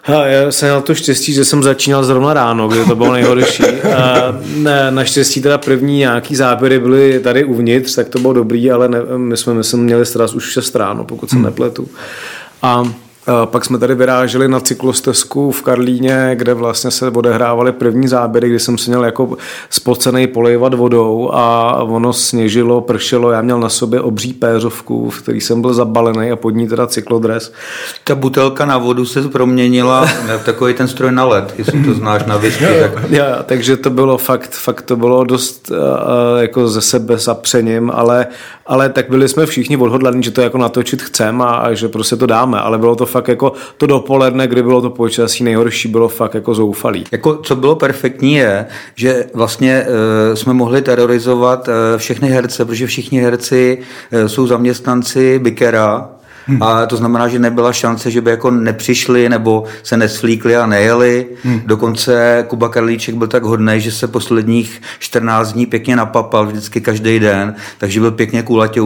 Ha, 0.07 0.25
já 0.25 0.51
jsem 0.51 0.69
měl 0.69 0.81
to 0.81 0.95
štěstí, 0.95 1.33
že 1.33 1.45
jsem 1.45 1.63
začínal 1.63 2.03
zrovna 2.03 2.33
ráno, 2.33 2.67
kde 2.67 2.85
to 2.85 2.95
bylo 2.95 3.13
nejhorší. 3.13 3.63
A 3.63 4.38
ne, 4.55 4.91
naštěstí 4.91 5.41
teda 5.41 5.57
první 5.57 5.97
nějaký 5.97 6.35
záběry 6.35 6.79
byly 6.79 7.19
tady 7.19 7.43
uvnitř, 7.43 7.95
tak 7.95 8.09
to 8.09 8.19
bylo 8.19 8.33
dobrý, 8.33 8.71
ale 8.71 8.88
ne, 8.88 8.97
my 9.17 9.38
jsme 9.38 9.53
myslím, 9.53 9.83
měli 9.83 10.05
stras 10.05 10.33
už 10.33 10.51
6 10.51 10.75
ráno, 10.75 11.03
pokud 11.03 11.29
se 11.29 11.35
hmm. 11.35 11.45
nepletu. 11.45 11.88
A 12.62 12.93
pak 13.46 13.65
jsme 13.65 13.77
tady 13.77 13.96
vyráželi 13.96 14.48
na 14.48 14.60
cyklostezku 14.60 15.51
v 15.51 15.62
Karlíně, 15.62 16.32
kde 16.34 16.53
vlastně 16.53 16.91
se 16.91 17.10
odehrávaly 17.10 17.72
první 17.72 18.08
záběry, 18.08 18.50
kdy 18.50 18.60
jsem 18.60 18.77
se 18.77 18.89
měl 18.89 19.05
jako 19.05 19.38
spocený 19.70 20.27
polejvat 20.27 20.74
vodou 20.74 21.29
a 21.34 21.74
ono 21.84 22.13
sněžilo, 22.13 22.82
pršelo, 22.82 23.32
já 23.32 23.41
měl 23.41 23.60
na 23.60 23.70
sobě 23.70 24.01
obří 24.01 24.34
péřovku, 24.34 25.10
v 25.10 25.22
který 25.22 25.41
jsem 25.41 25.62
byl 25.62 25.74
zabalený 25.74 26.32
a 26.32 26.36
pod 26.36 26.50
ní 26.50 26.67
teda 26.67 26.88
cyklodres. 26.88 27.53
Ta 28.03 28.15
butelka 28.15 28.65
na 28.65 28.77
vodu 28.77 29.05
se 29.05 29.22
proměnila 29.22 30.05
v 30.38 30.46
takový 30.46 30.74
ten 30.74 30.88
stroj 30.88 31.12
na 31.12 31.25
led, 31.25 31.53
jestli 31.58 31.84
to 31.84 31.94
znáš 31.94 32.25
na 32.25 32.38
whisky. 32.38 32.65
Tak... 32.65 33.10
Ja, 33.10 33.44
takže 33.44 33.77
to 33.77 33.89
bylo 33.89 34.17
fakt, 34.17 34.51
fakt 34.51 34.82
to 34.82 34.96
bylo 34.96 35.24
dost 35.24 35.72
uh, 35.72 35.77
jako 36.41 36.67
ze 36.67 36.82
sebe 36.82 37.17
zapřením, 37.17 37.91
ale, 37.94 38.27
ale 38.65 38.89
tak 38.89 39.10
byli 39.10 39.29
jsme 39.29 39.46
všichni 39.46 39.77
odhodlaní, 39.77 40.24
že 40.24 40.32
to 40.32 40.41
jako 40.41 40.58
natočit 40.58 41.01
chcem 41.01 41.41
a, 41.41 41.50
a 41.50 41.74
že 41.74 41.88
prostě 41.88 42.15
to 42.15 42.25
dáme, 42.25 42.60
ale 42.60 42.77
bylo 42.77 42.96
to 42.96 43.05
fakt 43.15 43.27
jako 43.27 43.53
to 43.77 43.88
dopoledne, 43.88 44.48
kdy 44.48 44.63
bylo 44.63 44.81
to 44.81 44.89
počasí 44.89 45.43
nejhorší, 45.43 45.88
bylo 45.88 46.10
fakt 46.10 46.34
jako 46.34 46.53
zoufalý. 46.53 47.03
Jako, 47.12 47.36
co 47.36 47.55
bylo 47.55 47.75
perfektní 47.75 48.34
je, 48.34 48.65
že 48.95 49.25
vlastně 49.34 49.86
e, 49.88 50.36
jsme 50.36 50.53
mohli 50.53 50.81
terorizovat 50.81 51.69
e, 51.69 51.98
všechny 51.98 52.29
herce, 52.29 52.65
protože 52.65 52.88
všichni 52.88 53.19
herci 53.19 53.77
e, 54.12 54.29
jsou 54.29 54.48
zaměstnanci 54.48 55.39
Bikera, 55.39 56.14
Hmm. 56.47 56.63
A 56.63 56.85
to 56.85 56.97
znamená, 56.97 57.27
že 57.27 57.39
nebyla 57.39 57.73
šance, 57.73 58.11
že 58.11 58.21
by 58.21 58.31
jako 58.31 58.51
nepřišli 58.51 59.29
nebo 59.29 59.63
se 59.83 59.97
nesvlíkli 59.97 60.55
a 60.55 60.65
nejeli. 60.65 61.27
Hmm. 61.43 61.61
Dokonce 61.65 62.45
Kuba 62.47 62.69
Karlíček 62.69 63.15
byl 63.15 63.27
tak 63.27 63.43
hodný, 63.43 63.73
že 63.81 63.91
se 63.91 64.07
posledních 64.07 64.81
14 64.99 65.53
dní 65.53 65.65
pěkně 65.65 65.95
napapal 65.95 66.45
vždycky 66.45 66.81
každý 66.81 67.19
den, 67.19 67.55
takže 67.77 67.99
byl 67.99 68.11
pěkně 68.11 68.43
kulatě 68.43 68.81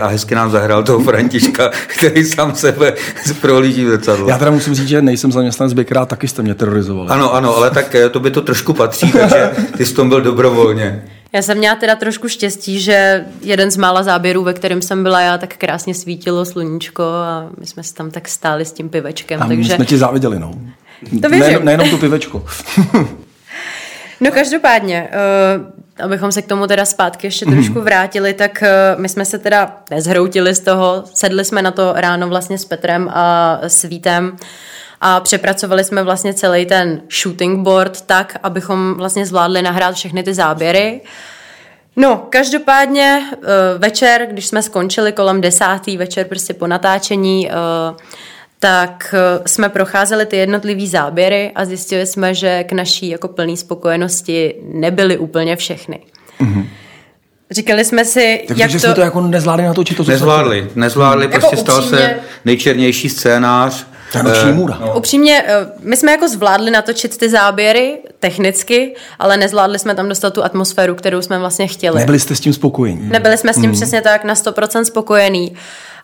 a 0.00 0.06
hezky 0.06 0.34
nám 0.34 0.50
zahrál 0.50 0.82
toho 0.82 0.98
Františka, 0.98 1.70
který 1.86 2.24
sám 2.24 2.54
sebe 2.54 2.94
prohlíží 3.40 3.84
v 3.84 3.88
zrcadle. 3.88 4.30
Já 4.30 4.38
teda 4.38 4.50
musím 4.50 4.74
říct, 4.74 4.88
že 4.88 5.02
nejsem 5.02 5.32
zaměstnanec 5.32 5.72
Bekra, 5.72 6.06
taky 6.06 6.28
jste 6.28 6.42
mě 6.42 6.54
terorizoval. 6.54 7.06
Ano, 7.08 7.34
ano, 7.34 7.56
ale 7.56 7.70
tak 7.70 7.94
eh, 7.94 8.08
to 8.08 8.20
by 8.20 8.30
to 8.30 8.40
trošku 8.42 8.72
patří, 8.72 9.12
takže 9.20 9.50
ty 9.76 9.86
jsi 9.86 9.94
tom 9.94 10.08
byl 10.08 10.20
dobrovolně. 10.20 11.02
Já 11.36 11.42
jsem 11.42 11.58
měla 11.58 11.74
teda 11.76 11.96
trošku 11.96 12.28
štěstí, 12.28 12.80
že 12.80 13.24
jeden 13.40 13.70
z 13.70 13.76
mála 13.76 14.02
záběrů, 14.02 14.42
ve 14.42 14.54
kterém 14.54 14.82
jsem 14.82 15.02
byla 15.02 15.20
já, 15.20 15.38
tak 15.38 15.56
krásně 15.56 15.94
svítilo 15.94 16.44
sluníčko 16.44 17.02
a 17.02 17.48
my 17.60 17.66
jsme 17.66 17.82
se 17.82 17.94
tam 17.94 18.10
tak 18.10 18.28
stáli 18.28 18.64
s 18.64 18.72
tím 18.72 18.88
pivečkem. 18.88 19.42
A 19.42 19.46
takže... 19.46 19.68
my 19.68 19.76
jsme 19.76 19.84
ti 19.84 19.98
záviděli, 19.98 20.38
no. 20.38 20.54
To 21.22 21.28
věřím. 21.28 21.58
Ne, 21.58 21.64
nejenom 21.64 21.90
tu 21.90 21.98
pivečko. 21.98 22.44
no 24.20 24.30
každopádně, 24.30 25.08
uh, 25.58 26.04
abychom 26.04 26.32
se 26.32 26.42
k 26.42 26.46
tomu 26.46 26.66
teda 26.66 26.84
zpátky 26.84 27.26
ještě 27.26 27.46
trošku 27.46 27.74
mm-hmm. 27.74 27.82
vrátili, 27.82 28.34
tak 28.34 28.62
uh, 28.62 29.00
my 29.00 29.08
jsme 29.08 29.24
se 29.24 29.38
teda 29.38 29.76
nezhroutili 29.90 30.54
z 30.54 30.60
toho, 30.60 31.04
sedli 31.14 31.44
jsme 31.44 31.62
na 31.62 31.70
to 31.70 31.92
ráno 31.96 32.28
vlastně 32.28 32.58
s 32.58 32.64
Petrem 32.64 33.10
a 33.14 33.58
s 33.62 33.84
Vítem 33.84 34.36
a 35.00 35.20
přepracovali 35.20 35.84
jsme 35.84 36.02
vlastně 36.02 36.34
celý 36.34 36.66
ten 36.66 37.02
shooting 37.22 37.60
board 37.60 38.00
tak, 38.00 38.36
abychom 38.42 38.94
vlastně 38.94 39.26
zvládli 39.26 39.62
nahrát 39.62 39.94
všechny 39.94 40.22
ty 40.22 40.34
záběry. 40.34 41.00
No, 41.96 42.26
každopádně 42.30 43.22
uh, 43.32 43.42
večer, 43.78 44.26
když 44.30 44.46
jsme 44.46 44.62
skončili 44.62 45.12
kolem 45.12 45.40
desátý 45.40 45.96
večer 45.96 46.26
prostě 46.26 46.54
po 46.54 46.66
natáčení, 46.66 47.48
uh, 47.48 47.96
tak 48.60 49.14
uh, 49.38 49.44
jsme 49.46 49.68
procházeli 49.68 50.26
ty 50.26 50.36
jednotlivé 50.36 50.86
záběry 50.86 51.52
a 51.54 51.64
zjistili 51.64 52.06
jsme, 52.06 52.34
že 52.34 52.64
k 52.64 52.72
naší 52.72 53.08
jako 53.08 53.28
plné 53.28 53.56
spokojenosti 53.56 54.54
nebyly 54.72 55.18
úplně 55.18 55.56
všechny. 55.56 56.00
Mm-hmm. 56.40 56.66
Říkali 57.50 57.84
jsme 57.84 58.04
si, 58.04 58.44
Takže 58.48 58.62
jak 58.62 58.72
to... 58.72 58.78
jsme 58.78 58.94
to 58.94 59.00
jako 59.00 59.20
nezvládli 59.20 59.66
natočit? 59.66 59.96
To, 59.96 60.04
nezvládli, 60.04 60.70
nezvládli, 60.74 61.24
jako 61.24 61.30
prostě 61.30 61.56
upřímně... 61.56 61.72
stal 61.72 61.82
se 61.82 62.16
nejčernější 62.44 63.08
scénář 63.08 63.86
ta 64.12 64.22
noční 64.22 64.50
eh, 64.50 64.54
můra. 64.54 64.78
No. 64.80 64.96
Upřímně, 64.96 65.44
eh, 65.46 65.66
my 65.80 65.96
jsme 65.96 66.12
jako 66.12 66.28
zvládli 66.28 66.70
natočit 66.70 67.16
ty 67.16 67.28
záběry 67.28 67.98
technicky, 68.20 68.94
ale 69.18 69.36
nezvládli 69.36 69.78
jsme 69.78 69.94
tam 69.94 70.08
dostat 70.08 70.34
tu 70.34 70.44
atmosféru, 70.44 70.94
kterou 70.94 71.22
jsme 71.22 71.38
vlastně 71.38 71.66
chtěli. 71.66 71.98
Nebyli 71.98 72.20
jste 72.20 72.36
s 72.36 72.40
tím 72.40 72.52
spokojení. 72.52 73.08
Nebyli 73.08 73.38
jsme 73.38 73.52
s 73.52 73.56
tím 73.56 73.70
mm. 73.70 73.72
přesně 73.72 74.02
tak 74.02 74.24
na 74.24 74.34
100% 74.34 74.82
spokojení. 74.82 75.56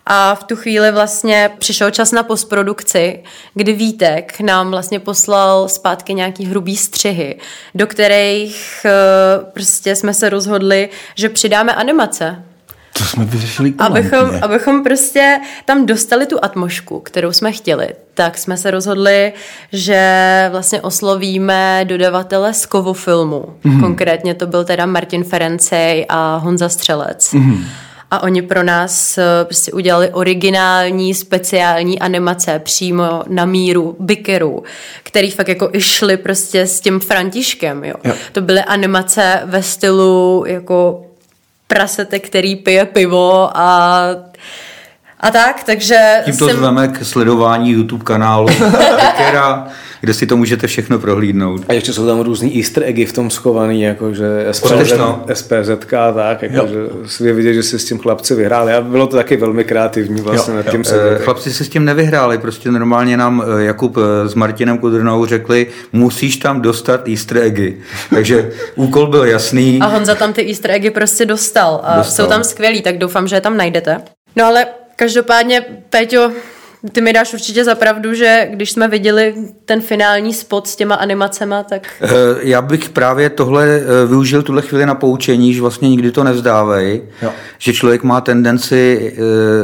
A 0.05 0.35
v 0.35 0.43
tu 0.43 0.55
chvíli 0.55 0.91
vlastně 0.91 1.51
přišel 1.57 1.91
čas 1.91 2.11
na 2.11 2.23
postprodukci, 2.23 3.23
kdy 3.53 3.73
Vítek 3.73 4.39
nám 4.39 4.71
vlastně 4.71 4.99
poslal 4.99 5.69
zpátky 5.69 6.13
nějaký 6.13 6.45
hrubý 6.45 6.77
střihy, 6.77 7.39
do 7.75 7.87
kterých 7.87 8.85
uh, 8.85 9.43
prostě 9.43 9.95
jsme 9.95 10.13
se 10.13 10.29
rozhodli, 10.29 10.89
že 11.15 11.29
přidáme 11.29 11.75
animace. 11.75 12.43
To 12.97 13.03
jsme 13.03 13.25
vyřešili 13.25 13.73
abychom, 13.77 14.31
abychom 14.41 14.83
prostě 14.83 15.39
tam 15.65 15.85
dostali 15.85 16.25
tu 16.25 16.37
atmošku, 16.41 16.99
kterou 16.99 17.31
jsme 17.31 17.51
chtěli, 17.51 17.89
tak 18.13 18.37
jsme 18.37 18.57
se 18.57 18.71
rozhodli, 18.71 19.33
že 19.71 20.49
vlastně 20.51 20.81
oslovíme 20.81 21.85
dodavatele 21.87 22.53
z 22.53 22.65
Kovo 22.65 22.93
filmu. 22.93 23.45
Mm-hmm. 23.65 23.79
Konkrétně 23.79 24.33
to 24.33 24.47
byl 24.47 24.63
teda 24.63 24.85
Martin 24.85 25.23
Ferencej 25.23 26.05
a 26.09 26.37
Honza 26.37 26.69
Střelec. 26.69 27.33
Mm-hmm. 27.33 27.63
A 28.11 28.23
oni 28.23 28.41
pro 28.41 28.63
nás 28.63 29.17
eh, 29.17 29.23
prostě 29.43 29.71
udělali 29.71 30.09
originální, 30.09 31.13
speciální 31.13 31.99
animace 31.99 32.59
přímo 32.59 33.23
na 33.27 33.45
míru 33.45 33.95
Bikeru, 33.99 34.63
který 35.03 35.31
fakt 35.31 35.47
jako 35.47 35.69
i 35.73 35.81
šli 35.81 36.17
prostě 36.17 36.61
s 36.61 36.79
tím 36.79 36.99
Františkem, 36.99 37.83
jo. 37.83 37.95
jo. 38.03 38.13
To 38.31 38.41
byly 38.41 38.61
animace 38.61 39.41
ve 39.45 39.63
stylu 39.63 40.43
jako 40.47 41.05
prasete, 41.73 42.19
který 42.19 42.55
pije 42.55 42.85
pivo 42.85 43.57
a 43.57 44.01
a 45.19 45.31
tak, 45.31 45.63
takže... 45.63 46.21
Tímto 46.25 46.47
jsem... 46.47 46.57
zveme 46.57 46.87
k 46.87 47.05
sledování 47.05 47.71
YouTube 47.71 48.03
kanálu 48.03 48.47
Tekera, 48.47 49.67
kde 50.03 50.13
si 50.13 50.27
to 50.27 50.37
můžete 50.37 50.67
všechno 50.67 50.99
prohlídnout. 50.99 51.61
A 51.67 51.73
ještě 51.73 51.93
jsou 51.93 52.07
tam 52.07 52.19
různý 52.19 52.57
easter 52.57 52.83
eggy 52.83 53.05
v 53.05 53.13
tom 53.13 53.29
schovaný, 53.29 53.81
jakože 53.81 54.47
SPZ, 54.51 54.97
no. 54.97 55.25
SPZ 55.33 55.69
a 55.97 56.11
tak, 56.11 56.41
jakože 56.41 56.77
si 57.05 57.33
vidět, 57.33 57.53
že 57.53 57.63
si 57.63 57.79
s 57.79 57.85
tím 57.85 57.99
chlapci 57.99 58.35
vyhráli. 58.35 58.73
A 58.73 58.81
bylo 58.81 59.07
to 59.07 59.15
taky 59.15 59.37
velmi 59.37 59.63
kreativní 59.63 60.21
vlastně 60.21 60.53
jo, 60.53 60.57
nad 60.57 60.71
tím 60.71 60.79
jo. 60.79 60.83
se 60.83 61.19
Chlapci 61.23 61.53
se 61.53 61.63
s 61.63 61.69
tím 61.69 61.85
nevyhráli, 61.85 62.37
prostě 62.37 62.71
normálně 62.71 63.17
nám 63.17 63.43
eh, 63.45 63.63
Jakub 63.63 63.97
eh, 63.97 64.29
s 64.29 64.35
Martinem 64.35 64.77
Kudrnou 64.77 65.25
řekli, 65.25 65.67
musíš 65.93 66.37
tam 66.37 66.61
dostat 66.61 67.07
easter 67.07 67.37
eggy. 67.37 67.77
Takže 68.09 68.51
úkol 68.75 69.07
byl 69.07 69.25
jasný. 69.25 69.79
A 69.81 69.85
Honza 69.85 70.15
tam 70.15 70.33
ty 70.33 70.47
easter 70.47 70.71
eggy 70.71 70.91
prostě 70.91 71.25
dostal. 71.25 71.81
A 71.83 71.97
dostal. 71.97 72.25
jsou 72.25 72.29
tam 72.29 72.43
skvělí, 72.43 72.81
tak 72.81 72.97
doufám, 72.97 73.27
že 73.27 73.35
je 73.35 73.41
tam 73.41 73.57
najdete. 73.57 74.01
No 74.35 74.45
ale 74.45 74.65
Každopádně, 74.95 75.65
Péťo, 75.89 76.31
ty 76.91 77.01
mi 77.01 77.13
dáš 77.13 77.33
určitě 77.33 77.63
za 77.63 77.75
pravdu, 77.75 78.13
že 78.13 78.47
když 78.51 78.71
jsme 78.71 78.87
viděli 78.87 79.35
ten 79.65 79.81
finální 79.81 80.33
spot 80.33 80.67
s 80.67 80.75
těma 80.75 80.95
animacema, 80.95 81.63
tak... 81.63 81.87
Eh, 82.01 82.09
já 82.39 82.61
bych 82.61 82.89
právě 82.89 83.29
tohle 83.29 83.67
eh, 83.67 84.05
využil 84.07 84.43
tuhle 84.43 84.61
chvíli 84.61 84.85
na 84.85 84.95
poučení, 84.95 85.53
že 85.53 85.61
vlastně 85.61 85.89
nikdy 85.89 86.11
to 86.11 86.23
nevzdávej, 86.23 87.01
jo. 87.21 87.31
že 87.57 87.73
člověk 87.73 88.03
má 88.03 88.21
tendenci, 88.21 89.13
eh, 89.17 89.21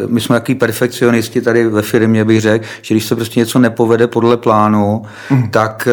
my 0.08 0.22
jsme 0.22 0.36
jaký 0.36 0.56
perfekcionisti 0.56 1.42
tady 1.42 1.68
ve 1.68 1.82
firmě, 1.82 2.26
bych 2.26 2.42
řekl, 2.42 2.66
že 2.82 2.94
když 2.94 3.06
se 3.06 3.16
prostě 3.16 3.40
něco 3.40 3.60
nepovede 3.60 4.08
podle 4.08 4.38
plánu, 4.38 5.02
mm. 5.30 5.50
tak 5.50 5.88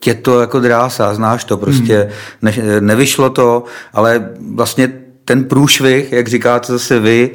tě 0.00 0.14
to 0.14 0.40
jako 0.40 0.60
drásá, 0.60 1.14
znáš 1.14 1.44
to, 1.44 1.56
prostě 1.56 2.10
mm. 2.42 2.50
ne, 2.66 2.80
nevyšlo 2.80 3.30
to, 3.30 3.64
ale 3.92 4.28
vlastně 4.54 4.92
ten 5.24 5.44
průšvih, 5.44 6.12
jak 6.12 6.28
říkáte 6.28 6.72
zase 6.72 7.00
vy, 7.00 7.30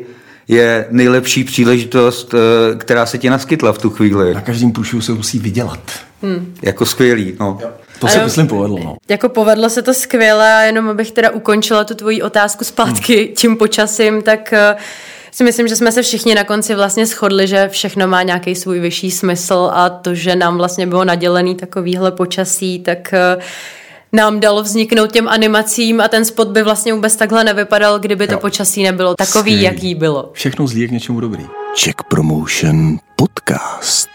je 0.49 0.85
nejlepší 0.89 1.43
příležitost, 1.43 2.33
eh, 2.33 2.75
která 2.75 3.05
se 3.05 3.17
ti 3.17 3.29
naskytla 3.29 3.73
v 3.73 3.77
tu 3.77 3.89
chvíli. 3.89 4.33
Na 4.33 4.41
každém 4.41 4.71
průšvihu 4.71 5.01
se 5.01 5.12
musí 5.12 5.39
vydělat. 5.39 5.79
Hmm. 6.21 6.55
Jako 6.62 6.85
skvělý, 6.85 7.35
no. 7.39 7.57
Jo. 7.62 7.69
To 7.99 8.07
se 8.07 8.23
myslím 8.23 8.47
povedlo. 8.47 8.79
No. 8.83 8.97
Jako 9.09 9.29
povedlo 9.29 9.69
se 9.69 9.81
to 9.81 9.93
skvěle 9.93 10.53
a 10.53 10.62
jenom 10.62 10.89
abych 10.89 11.12
teda 11.12 11.29
ukončila 11.29 11.83
tu 11.83 11.93
tvoji 11.93 12.21
otázku 12.21 12.63
zpátky 12.63 13.25
hmm. 13.25 13.35
tím 13.35 13.57
počasím, 13.57 14.21
tak 14.21 14.53
uh, 14.73 14.79
si 15.31 15.43
myslím, 15.43 15.67
že 15.67 15.75
jsme 15.75 15.91
se 15.91 16.01
všichni 16.01 16.35
na 16.35 16.43
konci 16.43 16.75
vlastně 16.75 17.05
shodli, 17.05 17.47
že 17.47 17.69
všechno 17.69 18.07
má 18.07 18.23
nějaký 18.23 18.55
svůj 18.55 18.79
vyšší 18.79 19.12
smysl 19.12 19.71
a 19.73 19.89
to, 19.89 20.15
že 20.15 20.35
nám 20.35 20.57
vlastně 20.57 20.88
bylo 20.88 21.05
nadělený 21.05 21.55
takovýhle 21.55 22.12
počasí, 22.12 22.79
tak 22.79 23.13
uh, 23.35 23.41
nám 24.13 24.39
dalo 24.39 24.63
vzniknout 24.63 25.12
těm 25.12 25.28
animacím 25.28 26.02
a 26.02 26.08
ten 26.08 26.26
spot 26.26 26.48
by 26.48 26.63
vlastně 26.63 26.93
vůbec 26.93 27.15
takhle 27.15 27.43
nevypadal, 27.43 28.00
kdyby 28.00 28.28
to 28.28 28.34
jo. 28.34 28.39
počasí 28.39 28.84
nebylo 28.84 29.15
takový, 29.15 29.52
Skvělý. 29.52 29.62
jaký 29.63 29.95
bylo. 29.95 30.30
Všechno 30.34 30.67
zlí 30.67 30.88
k 30.88 30.91
něčemu 30.91 31.19
dobrý. 31.19 31.45
Check 31.84 32.04
Promotion 32.04 32.98
Podcast. 33.15 34.10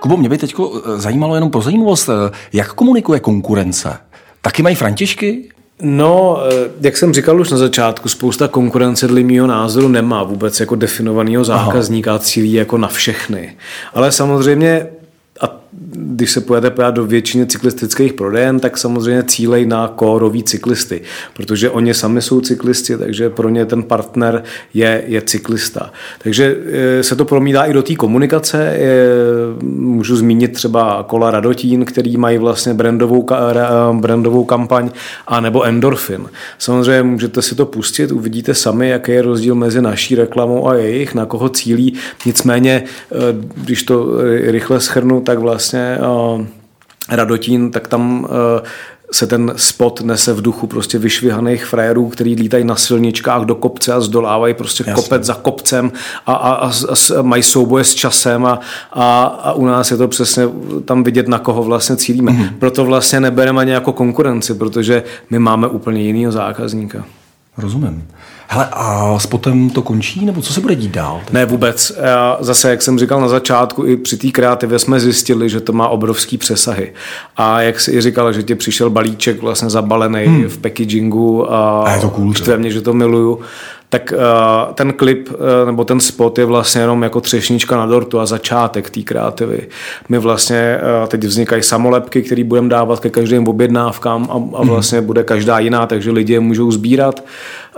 Kubo, 0.00 0.16
mě 0.16 0.28
by 0.28 0.38
teď 0.38 0.54
eh, 0.58 1.00
zajímalo 1.00 1.34
jenom 1.34 1.50
pro 1.50 1.60
zajímavost, 1.60 2.08
eh, 2.08 2.36
jak 2.52 2.72
komunikuje 2.72 3.20
konkurence? 3.20 3.96
Taky 4.42 4.62
mají 4.62 4.76
Františky? 4.76 5.48
No, 5.82 6.40
eh, 6.46 6.70
jak 6.80 6.96
jsem 6.96 7.14
říkal 7.14 7.40
už 7.40 7.50
na 7.50 7.56
začátku, 7.58 8.08
spousta 8.08 8.48
konkurence 8.48 9.08
dle 9.08 9.22
mého 9.22 9.46
názoru 9.46 9.88
nemá 9.88 10.22
vůbec 10.22 10.60
jako 10.60 10.74
definovaného 10.74 11.44
zákazníka 11.44 12.14
a 12.14 12.18
cílí 12.18 12.52
jako 12.52 12.78
na 12.78 12.88
všechny. 12.88 13.56
Ale 13.94 14.12
samozřejmě 14.12 14.86
když 16.10 16.30
se 16.30 16.40
pojede 16.40 16.70
právě 16.70 16.92
do 16.92 17.04
většiny 17.06 17.46
cyklistických 17.46 18.12
prodejen, 18.12 18.60
tak 18.60 18.78
samozřejmě 18.78 19.22
cílej 19.22 19.66
na 19.66 19.88
kórový 19.88 20.42
cyklisty, 20.42 21.00
protože 21.34 21.70
oni 21.70 21.94
sami 21.94 22.22
jsou 22.22 22.40
cyklisti, 22.40 22.96
takže 22.96 23.30
pro 23.30 23.48
ně 23.48 23.66
ten 23.66 23.82
partner 23.82 24.42
je, 24.74 25.02
je 25.06 25.22
cyklista. 25.22 25.92
Takže 26.22 26.56
e, 26.72 27.02
se 27.02 27.16
to 27.16 27.24
promítá 27.24 27.64
i 27.64 27.72
do 27.72 27.82
té 27.82 27.94
komunikace. 27.94 28.76
Je, 28.78 29.06
můžu 29.62 30.16
zmínit 30.16 30.52
třeba 30.52 31.04
kola 31.08 31.30
Radotín, 31.30 31.84
který 31.84 32.16
mají 32.16 32.38
vlastně 32.38 32.74
brandovou, 32.74 33.26
brandovou 33.92 34.44
kampaň, 34.44 34.90
a 35.26 35.40
nebo 35.40 35.62
Endorfin. 35.62 36.26
Samozřejmě 36.58 37.02
můžete 37.02 37.42
si 37.42 37.54
to 37.54 37.66
pustit, 37.66 38.12
uvidíte 38.12 38.54
sami, 38.54 38.88
jaký 38.88 39.12
je 39.12 39.22
rozdíl 39.22 39.54
mezi 39.54 39.82
naší 39.82 40.14
reklamou 40.14 40.68
a 40.68 40.74
jejich, 40.74 41.14
na 41.14 41.26
koho 41.26 41.48
cílí. 41.48 41.94
Nicméně, 42.26 42.72
e, 42.72 43.16
když 43.54 43.82
to 43.82 44.06
rychle 44.46 44.80
schrnu, 44.80 45.20
tak 45.20 45.38
vlastně 45.38 45.99
Radotín, 47.08 47.70
tak 47.70 47.88
tam 47.88 48.20
uh, 48.22 48.28
se 49.12 49.26
ten 49.26 49.52
spot 49.56 50.00
nese 50.00 50.32
v 50.32 50.42
duchu 50.42 50.66
prostě 50.66 50.98
vyšvihaných 50.98 51.64
frérů, 51.64 52.08
který 52.08 52.34
lítají 52.34 52.64
na 52.64 52.76
silničkách 52.76 53.42
do 53.42 53.54
kopce 53.54 53.92
a 53.92 54.00
zdolávají 54.00 54.54
prostě 54.54 54.84
Jasně. 54.86 55.02
kopec 55.02 55.24
za 55.24 55.34
kopcem 55.34 55.92
a, 56.26 56.34
a, 56.34 56.52
a, 56.52 56.70
a 57.18 57.22
mají 57.22 57.42
souboje 57.42 57.84
s 57.84 57.94
časem 57.94 58.46
a, 58.46 58.60
a, 58.92 59.24
a 59.24 59.52
u 59.52 59.66
nás 59.66 59.90
je 59.90 59.96
to 59.96 60.08
přesně 60.08 60.48
tam 60.84 61.04
vidět, 61.04 61.28
na 61.28 61.38
koho 61.38 61.62
vlastně 61.62 61.96
cílíme. 61.96 62.32
Mm-hmm. 62.32 62.58
Proto 62.58 62.84
vlastně 62.84 63.20
nebereme 63.20 63.60
ani 63.60 63.70
jako 63.70 63.92
konkurenci, 63.92 64.54
protože 64.54 65.02
my 65.30 65.38
máme 65.38 65.68
úplně 65.68 66.02
jinýho 66.02 66.32
zákazníka. 66.32 67.04
Rozumím. 67.58 68.08
Hele, 68.52 68.68
a 68.72 69.18
s 69.18 69.26
potom 69.26 69.70
to 69.70 69.82
končí, 69.82 70.24
nebo 70.24 70.42
co 70.42 70.52
se 70.52 70.60
bude 70.60 70.74
dít 70.74 70.90
dál? 70.90 71.20
Ne, 71.32 71.46
vůbec. 71.46 71.92
Já 72.02 72.36
zase, 72.40 72.70
jak 72.70 72.82
jsem 72.82 72.98
říkal 72.98 73.20
na 73.20 73.28
začátku, 73.28 73.86
i 73.86 73.96
při 73.96 74.16
té 74.16 74.28
kreativě 74.28 74.78
jsme 74.78 75.00
zjistili, 75.00 75.48
že 75.48 75.60
to 75.60 75.72
má 75.72 75.88
obrovský 75.88 76.38
přesahy. 76.38 76.92
A 77.36 77.60
jak 77.60 77.80
jsi 77.80 77.92
i 77.92 78.00
říkal, 78.00 78.32
že 78.32 78.42
ti 78.42 78.54
přišel 78.54 78.90
balíček 78.90 79.42
vlastně 79.42 79.70
zabalený 79.70 80.24
hmm. 80.24 80.48
v 80.48 80.58
packagingu 80.58 81.52
a, 81.52 81.82
a 81.82 81.94
je 81.94 82.00
to 82.00 82.10
cool, 82.10 82.32
mě, 82.56 82.70
že 82.70 82.80
to 82.80 82.92
miluju 82.92 83.40
tak 83.90 84.12
uh, 84.16 84.74
ten 84.74 84.92
klip 84.92 85.28
uh, 85.30 85.36
nebo 85.66 85.84
ten 85.84 86.00
spot 86.00 86.38
je 86.38 86.44
vlastně 86.44 86.80
jenom 86.80 87.02
jako 87.02 87.20
třešnička 87.20 87.76
na 87.76 87.86
dortu 87.86 88.20
a 88.20 88.26
začátek 88.26 88.90
té 88.90 89.02
kreativy. 89.02 89.60
My 90.08 90.18
vlastně 90.18 90.78
uh, 91.02 91.08
teď 91.08 91.24
vznikají 91.24 91.62
samolepky, 91.62 92.22
které 92.22 92.44
budeme 92.44 92.68
dávat 92.68 93.00
ke 93.00 93.10
každým 93.10 93.48
objednávkám 93.48 94.28
a, 94.30 94.34
a 94.34 94.62
mhm. 94.62 94.68
vlastně 94.68 95.00
bude 95.00 95.22
každá 95.22 95.58
jiná, 95.58 95.86
takže 95.86 96.10
lidi 96.10 96.32
je 96.32 96.40
můžou 96.40 96.70
sbírat. 96.70 97.24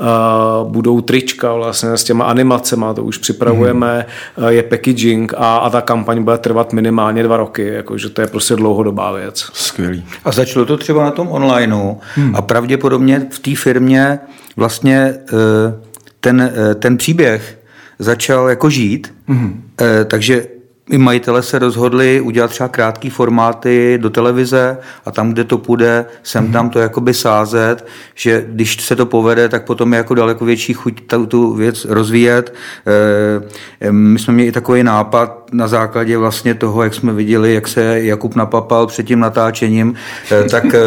Uh, 0.00 0.70
budou 0.70 1.00
trička 1.00 1.54
vlastně 1.54 1.96
s 1.96 2.04
těma 2.04 2.24
animacema, 2.24 2.94
to 2.94 3.04
už 3.04 3.18
připravujeme, 3.18 4.06
mm. 4.38 4.44
uh, 4.44 4.50
je 4.50 4.62
packaging 4.62 5.34
a, 5.36 5.56
a 5.56 5.70
ta 5.70 5.80
kampaň 5.80 6.22
bude 6.22 6.38
trvat 6.38 6.72
minimálně 6.72 7.22
dva 7.22 7.36
roky, 7.36 7.66
jakože 7.66 8.08
to 8.08 8.20
je 8.20 8.26
prostě 8.26 8.56
dlouhodobá 8.56 9.12
věc. 9.12 9.50
Skvělý. 9.52 10.04
A 10.24 10.32
začalo 10.32 10.64
to 10.64 10.76
třeba 10.76 11.04
na 11.04 11.10
tom 11.10 11.28
onlineu 11.28 11.96
hmm. 12.14 12.36
a 12.36 12.42
pravděpodobně 12.42 13.26
v 13.30 13.38
té 13.38 13.56
firmě 13.56 14.18
vlastně 14.56 15.14
uh, 15.32 15.38
ten, 16.22 16.40
eh, 16.40 16.74
ten 16.74 16.96
příběh 16.96 17.58
začal 17.98 18.48
jako 18.48 18.70
žít, 18.70 19.14
mm-hmm. 19.28 19.52
takže 20.04 20.46
i 20.90 20.98
majitele 20.98 21.42
se 21.42 21.58
rozhodli 21.58 22.20
udělat 22.20 22.50
třeba 22.50 22.68
krátké 22.68 23.10
formáty 23.10 23.98
do 24.02 24.10
televize 24.10 24.78
a 25.04 25.10
tam, 25.10 25.32
kde 25.32 25.44
to 25.44 25.58
půjde, 25.58 26.06
sem 26.22 26.52
tam 26.52 26.70
to 26.70 26.78
jakoby 26.78 27.14
sázet, 27.14 27.86
že 28.14 28.44
když 28.48 28.84
se 28.84 28.96
to 28.96 29.06
povede, 29.06 29.48
tak 29.48 29.64
potom 29.64 29.92
je 29.92 29.96
jako 29.96 30.14
daleko 30.14 30.44
větší 30.44 30.72
chuť 30.72 31.02
tu, 31.28 31.54
věc 31.54 31.84
rozvíjet. 31.84 32.54
E, 33.80 33.92
my 33.92 34.18
jsme 34.18 34.34
měli 34.34 34.48
i 34.48 34.52
takový 34.52 34.82
nápad 34.82 35.41
na 35.52 35.68
základě 35.68 36.18
vlastně 36.18 36.54
toho, 36.54 36.82
jak 36.82 36.94
jsme 36.94 37.12
viděli, 37.12 37.54
jak 37.54 37.68
se 37.68 38.00
Jakub 38.00 38.34
napapal 38.34 38.86
před 38.86 39.06
tím 39.06 39.20
natáčením, 39.20 39.94
e, 40.32 40.48
tak 40.48 40.64
e, 40.64 40.80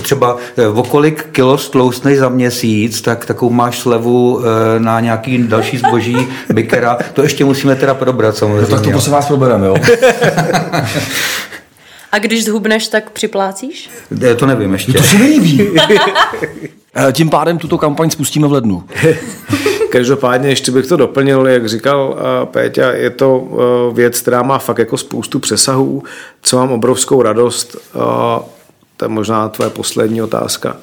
třeba 0.00 0.36
o 0.74 0.82
kolik 0.82 1.26
kilo 1.32 1.58
stloustnej 1.58 2.16
za 2.16 2.28
měsíc, 2.28 3.00
tak 3.00 3.26
takovou 3.26 3.50
máš 3.50 3.78
slevu 3.78 4.40
na 4.78 5.00
nějaký 5.00 5.38
další 5.38 5.78
zboží 5.78 6.16
bikera. 6.52 6.98
To 7.12 7.22
ještě 7.22 7.44
musíme 7.44 7.76
teda 7.76 7.94
probrat 7.94 8.36
samozřejmě. 8.36 8.60
No 8.60 8.66
tak 8.66 8.80
to 8.80 8.90
prosím 8.90 9.12
vás 9.12 9.26
probereme, 9.26 9.66
jo. 9.66 9.76
A 12.12 12.18
když 12.18 12.44
zhubneš, 12.44 12.88
tak 12.88 13.10
připlácíš? 13.10 13.90
To 14.36 14.46
nevím 14.46 14.72
ještě. 14.72 14.92
To 14.92 15.02
se 15.02 15.18
neví. 15.18 15.68
Eh, 16.94 17.12
tím 17.12 17.30
pádem 17.30 17.58
tuto 17.58 17.78
kampaň 17.78 18.10
spustíme 18.10 18.48
v 18.48 18.52
lednu. 18.52 18.84
Každopádně 19.92 20.48
ještě 20.48 20.72
bych 20.72 20.86
to 20.86 20.96
doplnil, 20.96 21.46
jak 21.46 21.68
říkal 21.68 22.16
eh, 22.18 22.46
Péťa, 22.46 22.90
je 22.90 23.10
to 23.10 23.48
eh, 23.50 23.94
věc, 23.94 24.20
která 24.20 24.42
má 24.42 24.58
fakt 24.58 24.78
jako 24.78 24.96
spoustu 24.96 25.38
přesahů, 25.38 26.02
co 26.42 26.56
mám 26.56 26.72
obrovskou 26.72 27.22
radost. 27.22 27.76
To 28.96 29.04
je 29.04 29.08
možná 29.08 29.48
tvoje 29.48 29.70
poslední 29.70 30.22
otázka. 30.22 30.76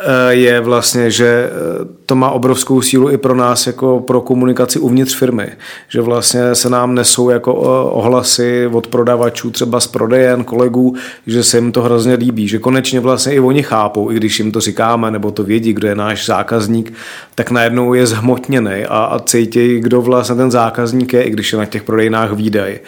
Eh, 0.00 0.34
je 0.34 0.60
vlastně, 0.60 1.10
že 1.10 1.26
eh, 1.26 1.84
to 2.06 2.14
má 2.14 2.30
obrovskou 2.30 2.82
sílu 2.82 3.10
i 3.10 3.18
pro 3.18 3.34
nás 3.34 3.66
jako 3.66 4.00
pro 4.00 4.20
komunikaci 4.20 4.78
uvnitř 4.78 5.16
firmy. 5.16 5.48
Že 5.88 6.00
vlastně 6.00 6.54
se 6.54 6.70
nám 6.70 6.94
nesou 6.94 7.30
jako 7.30 7.52
eh, 7.52 7.90
ohlasy 7.90 8.66
od 8.72 8.86
prodavačů, 8.86 9.50
třeba 9.50 9.80
z 9.80 9.86
prodejen, 9.86 10.44
kolegů, 10.44 10.94
že 11.26 11.44
se 11.44 11.56
jim 11.56 11.72
to 11.72 11.82
hrozně 11.82 12.14
líbí. 12.14 12.48
Že 12.48 12.58
konečně 12.58 13.00
vlastně 13.00 13.34
i 13.34 13.40
oni 13.40 13.62
chápou, 13.62 14.10
i 14.10 14.14
když 14.14 14.38
jim 14.38 14.52
to 14.52 14.60
říkáme, 14.60 15.10
nebo 15.10 15.30
to 15.30 15.42
vědí, 15.42 15.72
kdo 15.72 15.88
je 15.88 15.94
náš 15.94 16.26
zákazník, 16.26 16.92
tak 17.34 17.50
najednou 17.50 17.94
je 17.94 18.06
zhmotněný 18.06 18.84
a, 18.88 19.04
a 19.04 19.18
cítí, 19.18 19.80
kdo 19.80 20.02
vlastně 20.02 20.36
ten 20.36 20.50
zákazník 20.50 21.12
je, 21.12 21.22
i 21.22 21.30
když 21.30 21.52
je 21.52 21.58
na 21.58 21.64
těch 21.64 21.82
prodejnách 21.82 22.32
výdaj. 22.32 22.80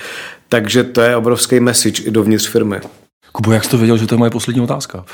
Takže 0.49 0.85
to 0.85 1.01
je 1.01 1.17
obrovský 1.17 1.61
message 1.61 2.03
i 2.03 2.11
dovnitř 2.11 2.49
firmy. 2.49 2.81
Kubo, 3.33 3.53
jak 3.53 3.65
jsi 3.65 3.71
to 3.71 3.79
věděl, 3.79 3.97
že 3.97 4.07
to 4.07 4.15
je 4.15 4.19
moje 4.19 4.31
poslední 4.31 4.63
otázka? 4.63 5.05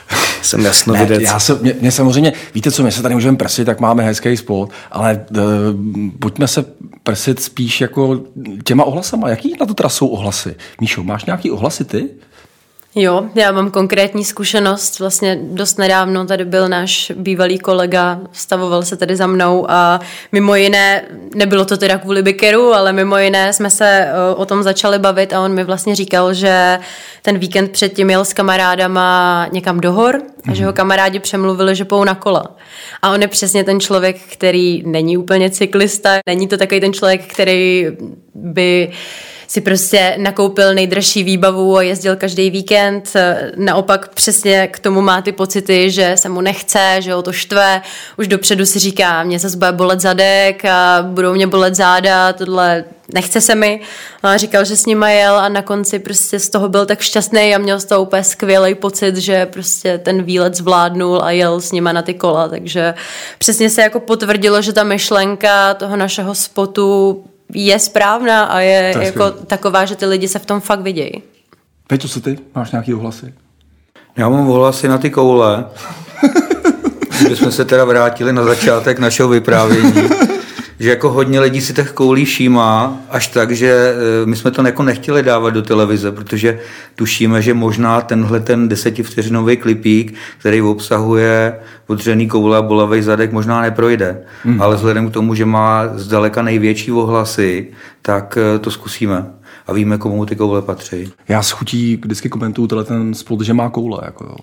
jsem 0.42 0.64
jasno 0.64 0.94
ne, 0.94 1.04
vidět. 1.04 1.22
Já 1.22 1.38
se, 1.38 1.58
mě, 1.62 1.74
mě, 1.80 1.92
samozřejmě, 1.92 2.32
víte 2.54 2.70
co, 2.70 2.82
my 2.82 2.92
se 2.92 3.02
tady 3.02 3.14
můžeme 3.14 3.36
prsit, 3.36 3.64
tak 3.64 3.80
máme 3.80 4.02
hezký 4.02 4.36
spot, 4.36 4.70
ale 4.90 5.26
uh, 5.30 5.40
pojďme 6.20 6.48
se 6.48 6.64
prsit 7.02 7.40
spíš 7.40 7.80
jako 7.80 8.20
těma 8.64 8.84
ohlasama. 8.84 9.28
Jaký 9.28 9.54
na 9.60 9.66
to 9.66 9.74
teda 9.74 9.88
jsou 9.88 10.06
ohlasy? 10.06 10.54
Míšo, 10.80 11.02
máš 11.02 11.24
nějaký 11.24 11.50
ohlasy 11.50 11.84
ty? 11.84 12.08
Jo, 12.98 13.24
já 13.34 13.52
mám 13.52 13.70
konkrétní 13.70 14.24
zkušenost. 14.24 14.98
Vlastně 14.98 15.38
dost 15.42 15.78
nedávno 15.78 16.26
tady 16.26 16.44
byl 16.44 16.68
náš 16.68 17.12
bývalý 17.16 17.58
kolega, 17.58 18.20
stavoval 18.32 18.82
se 18.82 18.96
tady 18.96 19.16
za 19.16 19.26
mnou 19.26 19.70
a 19.70 20.00
mimo 20.32 20.54
jiné, 20.54 21.02
nebylo 21.34 21.64
to 21.64 21.76
teda 21.76 21.98
kvůli 21.98 22.22
Bikeru, 22.22 22.74
ale 22.74 22.92
mimo 22.92 23.18
jiné 23.18 23.52
jsme 23.52 23.70
se 23.70 23.86
eh, 23.88 24.34
o 24.36 24.46
tom 24.46 24.62
začali 24.62 24.98
bavit 24.98 25.32
a 25.32 25.40
on 25.40 25.54
mi 25.54 25.64
vlastně 25.64 25.94
říkal, 25.94 26.34
že 26.34 26.78
ten 27.22 27.38
víkend 27.38 27.70
předtím 27.70 28.10
jel 28.10 28.24
s 28.24 28.32
kamarádama 28.32 29.46
někam 29.52 29.80
do 29.80 29.92
hor 29.92 30.22
a 30.48 30.54
že 30.54 30.64
ho 30.64 30.70
mhm. 30.70 30.76
kamarádi 30.76 31.18
přemluvili, 31.18 31.76
že 31.76 31.84
pou 31.84 32.04
na 32.04 32.14
kola. 32.14 32.56
A 33.02 33.10
on 33.12 33.22
je 33.22 33.28
přesně 33.28 33.64
ten 33.64 33.80
člověk, 33.80 34.16
který 34.32 34.82
není 34.86 35.16
úplně 35.16 35.50
cyklista, 35.50 36.18
není 36.26 36.48
to 36.48 36.56
takový 36.56 36.80
ten 36.80 36.92
člověk, 36.92 37.32
který 37.32 37.86
by 38.34 38.92
si 39.48 39.60
prostě 39.60 40.14
nakoupil 40.18 40.74
nejdražší 40.74 41.24
výbavu 41.24 41.76
a 41.76 41.82
jezdil 41.82 42.16
každý 42.16 42.50
víkend. 42.50 43.12
Naopak 43.56 44.08
přesně 44.08 44.66
k 44.66 44.78
tomu 44.78 45.00
má 45.00 45.22
ty 45.22 45.32
pocity, 45.32 45.90
že 45.90 46.12
se 46.16 46.28
mu 46.28 46.40
nechce, 46.40 46.96
že 46.98 47.12
ho 47.12 47.22
to 47.22 47.32
štve. 47.32 47.82
Už 48.18 48.28
dopředu 48.28 48.66
si 48.66 48.78
říká, 48.78 49.22
mě 49.22 49.38
zase 49.38 49.56
bude 49.56 49.72
bolet 49.72 50.00
zadek 50.00 50.64
a 50.64 50.98
budou 51.02 51.34
mě 51.34 51.46
bolet 51.46 51.74
záda, 51.74 52.32
tohle 52.32 52.84
nechce 53.14 53.40
se 53.40 53.54
mi. 53.54 53.80
A 54.22 54.36
říkal, 54.36 54.64
že 54.64 54.76
s 54.76 54.86
nima 54.86 55.10
jel 55.10 55.36
a 55.36 55.48
na 55.48 55.62
konci 55.62 55.98
prostě 55.98 56.38
z 56.38 56.50
toho 56.50 56.68
byl 56.68 56.86
tak 56.86 57.00
šťastný 57.00 57.54
a 57.54 57.58
měl 57.58 57.80
z 57.80 57.84
toho 57.84 58.02
úplně 58.02 58.24
skvělý 58.24 58.74
pocit, 58.74 59.16
že 59.16 59.46
prostě 59.46 59.98
ten 59.98 60.22
výlet 60.22 60.54
zvládnul 60.54 61.22
a 61.22 61.30
jel 61.30 61.60
s 61.60 61.72
nima 61.72 61.92
na 61.92 62.02
ty 62.02 62.14
kola. 62.14 62.48
Takže 62.48 62.94
přesně 63.38 63.70
se 63.70 63.82
jako 63.82 64.00
potvrdilo, 64.00 64.62
že 64.62 64.72
ta 64.72 64.84
myšlenka 64.84 65.74
toho 65.74 65.96
našeho 65.96 66.34
spotu 66.34 67.24
je 67.54 67.78
správná 67.78 68.44
a 68.44 68.60
je, 68.60 68.94
je 68.98 69.04
jako 69.04 69.30
taková, 69.30 69.84
že 69.84 69.96
ty 69.96 70.06
lidi 70.06 70.28
se 70.28 70.38
v 70.38 70.46
tom 70.46 70.60
fakt 70.60 70.80
vidějí. 70.80 71.12
Peťo, 71.86 72.08
co 72.08 72.20
ty? 72.20 72.38
Máš 72.54 72.70
nějaký 72.70 72.94
ohlasy? 72.94 73.34
Já 74.16 74.28
mám 74.28 74.48
ohlasy 74.50 74.88
na 74.88 74.98
ty 74.98 75.10
koule. 75.10 75.64
Kdybychom 77.20 77.52
se 77.52 77.64
teda 77.64 77.84
vrátili 77.84 78.32
na 78.32 78.44
začátek 78.44 78.98
našeho 78.98 79.28
vyprávění 79.28 80.08
že 80.80 80.90
jako 80.90 81.10
hodně 81.10 81.40
lidí 81.40 81.60
si 81.60 81.74
těch 81.74 81.92
koulí 81.92 82.24
všímá, 82.24 83.00
až 83.10 83.26
tak, 83.26 83.52
že 83.52 83.94
e, 84.22 84.26
my 84.26 84.36
jsme 84.36 84.50
to 84.50 84.66
jako 84.66 84.82
nechtěli 84.82 85.22
dávat 85.22 85.50
do 85.50 85.62
televize, 85.62 86.12
protože 86.12 86.58
tušíme, 86.94 87.42
že 87.42 87.54
možná 87.54 88.00
tenhle 88.00 88.40
ten 88.40 88.68
desetivteřinový 88.68 89.56
klipík, 89.56 90.14
který 90.38 90.62
obsahuje 90.62 91.58
podřený 91.86 92.28
koule 92.28 92.58
a 92.58 92.62
bolavý 92.62 93.02
zadek, 93.02 93.32
možná 93.32 93.60
neprojde. 93.60 94.22
Mm. 94.44 94.62
Ale 94.62 94.76
vzhledem 94.76 95.10
k 95.10 95.12
tomu, 95.12 95.34
že 95.34 95.44
má 95.44 95.88
zdaleka 95.94 96.42
největší 96.42 96.92
ohlasy, 96.92 97.68
tak 98.02 98.38
e, 98.38 98.58
to 98.58 98.70
zkusíme 98.70 99.26
a 99.66 99.72
víme, 99.72 99.98
komu 99.98 100.26
ty 100.26 100.36
koule 100.36 100.62
patří. 100.62 101.12
Já 101.28 101.42
s 101.42 101.50
chutí 101.50 101.96
vždycky 101.96 102.28
komentuju 102.28 102.68
ten 102.68 103.14
spot, 103.14 103.40
že 103.40 103.54
má 103.54 103.70
koule. 103.70 104.00
Jako 104.04 104.24
jo. 104.24 104.36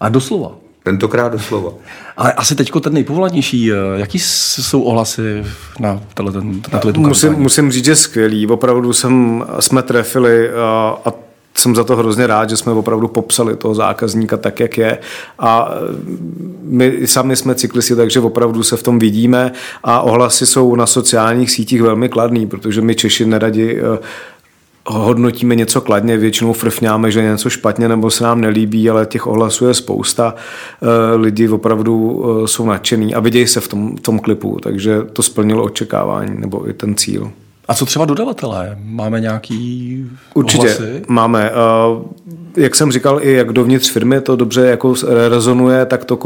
A 0.00 0.08
doslova. 0.08 0.56
Tentokrát 0.84 1.32
doslova. 1.32 1.72
Ale 2.16 2.32
asi 2.32 2.54
teď 2.54 2.72
ten 2.80 2.92
nejpovolanější, 2.94 3.72
eh, 3.72 3.76
jaký 3.96 4.18
jsou 4.18 4.82
ohlasy 4.82 5.44
na, 5.80 6.00
tenhle, 6.14 6.42
na 6.72 6.78
tuhle 6.78 7.08
musím, 7.08 7.32
musím 7.32 7.72
říct, 7.72 7.84
že 7.84 7.96
skvělý. 7.96 8.46
Opravdu 8.46 8.92
jsem, 8.92 9.44
jsme 9.60 9.82
trefili 9.82 10.50
a, 10.50 10.96
a 11.04 11.12
jsem 11.58 11.74
za 11.74 11.84
to 11.84 11.96
hrozně 11.96 12.26
rád, 12.26 12.50
že 12.50 12.56
jsme 12.56 12.72
opravdu 12.72 13.08
popsali 13.08 13.56
toho 13.56 13.74
zákazníka 13.74 14.36
tak, 14.36 14.60
jak 14.60 14.78
je. 14.78 14.98
A 15.38 15.70
eh, 15.70 15.78
my 16.62 17.06
sami 17.06 17.36
jsme 17.36 17.54
cyklisti, 17.54 17.96
takže 17.96 18.20
opravdu 18.20 18.62
se 18.62 18.76
v 18.76 18.82
tom 18.82 18.98
vidíme 18.98 19.52
a 19.84 20.00
ohlasy 20.00 20.46
jsou 20.46 20.76
na 20.76 20.86
sociálních 20.86 21.50
sítích 21.50 21.82
velmi 21.82 22.08
kladný, 22.08 22.46
protože 22.46 22.80
my 22.80 22.94
Češi 22.94 23.26
neradi 23.26 23.80
eh, 23.80 23.98
hodnotíme 24.88 25.54
něco 25.54 25.80
kladně, 25.80 26.16
většinou 26.16 26.52
frfňáme, 26.52 27.10
že 27.10 27.22
něco 27.22 27.50
špatně 27.50 27.88
nebo 27.88 28.10
se 28.10 28.24
nám 28.24 28.40
nelíbí, 28.40 28.90
ale 28.90 29.06
těch 29.06 29.26
ohlasů 29.26 29.66
je 29.66 29.74
spousta. 29.74 30.34
Eh, 30.82 31.16
lidi 31.16 31.48
opravdu 31.48 32.24
eh, 32.24 32.48
jsou 32.48 32.66
nadšený 32.66 33.14
a 33.14 33.20
vidějí 33.20 33.46
se 33.46 33.60
v 33.60 33.68
tom, 33.68 33.96
v 33.96 34.00
tom 34.00 34.18
klipu, 34.18 34.58
takže 34.62 35.02
to 35.12 35.22
splnilo 35.22 35.64
očekávání 35.64 36.40
nebo 36.40 36.68
i 36.68 36.72
ten 36.72 36.94
cíl. 36.94 37.32
A 37.68 37.74
co 37.74 37.86
třeba 37.86 38.04
dodavatelé? 38.04 38.78
Máme 38.84 39.20
nějaký 39.20 40.10
Určitě 40.34 40.66
ohlasy? 40.66 41.02
máme. 41.08 41.50
Uh, 41.50 42.02
jak 42.56 42.74
jsem 42.74 42.92
říkal, 42.92 43.18
i 43.22 43.32
jak 43.32 43.52
dovnitř 43.52 43.90
firmy 43.90 44.20
to 44.20 44.36
dobře 44.36 44.66
jako 44.66 44.94
rezonuje, 45.28 45.86
tak 45.86 46.04
to 46.04 46.18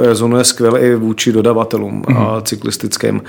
rezonuje 0.00 0.44
skvěle 0.44 0.80
i 0.80 0.94
vůči 0.94 1.32
dodavatelům 1.32 2.02
mm-hmm. 2.02 2.42
cyklistickým. 2.42 3.22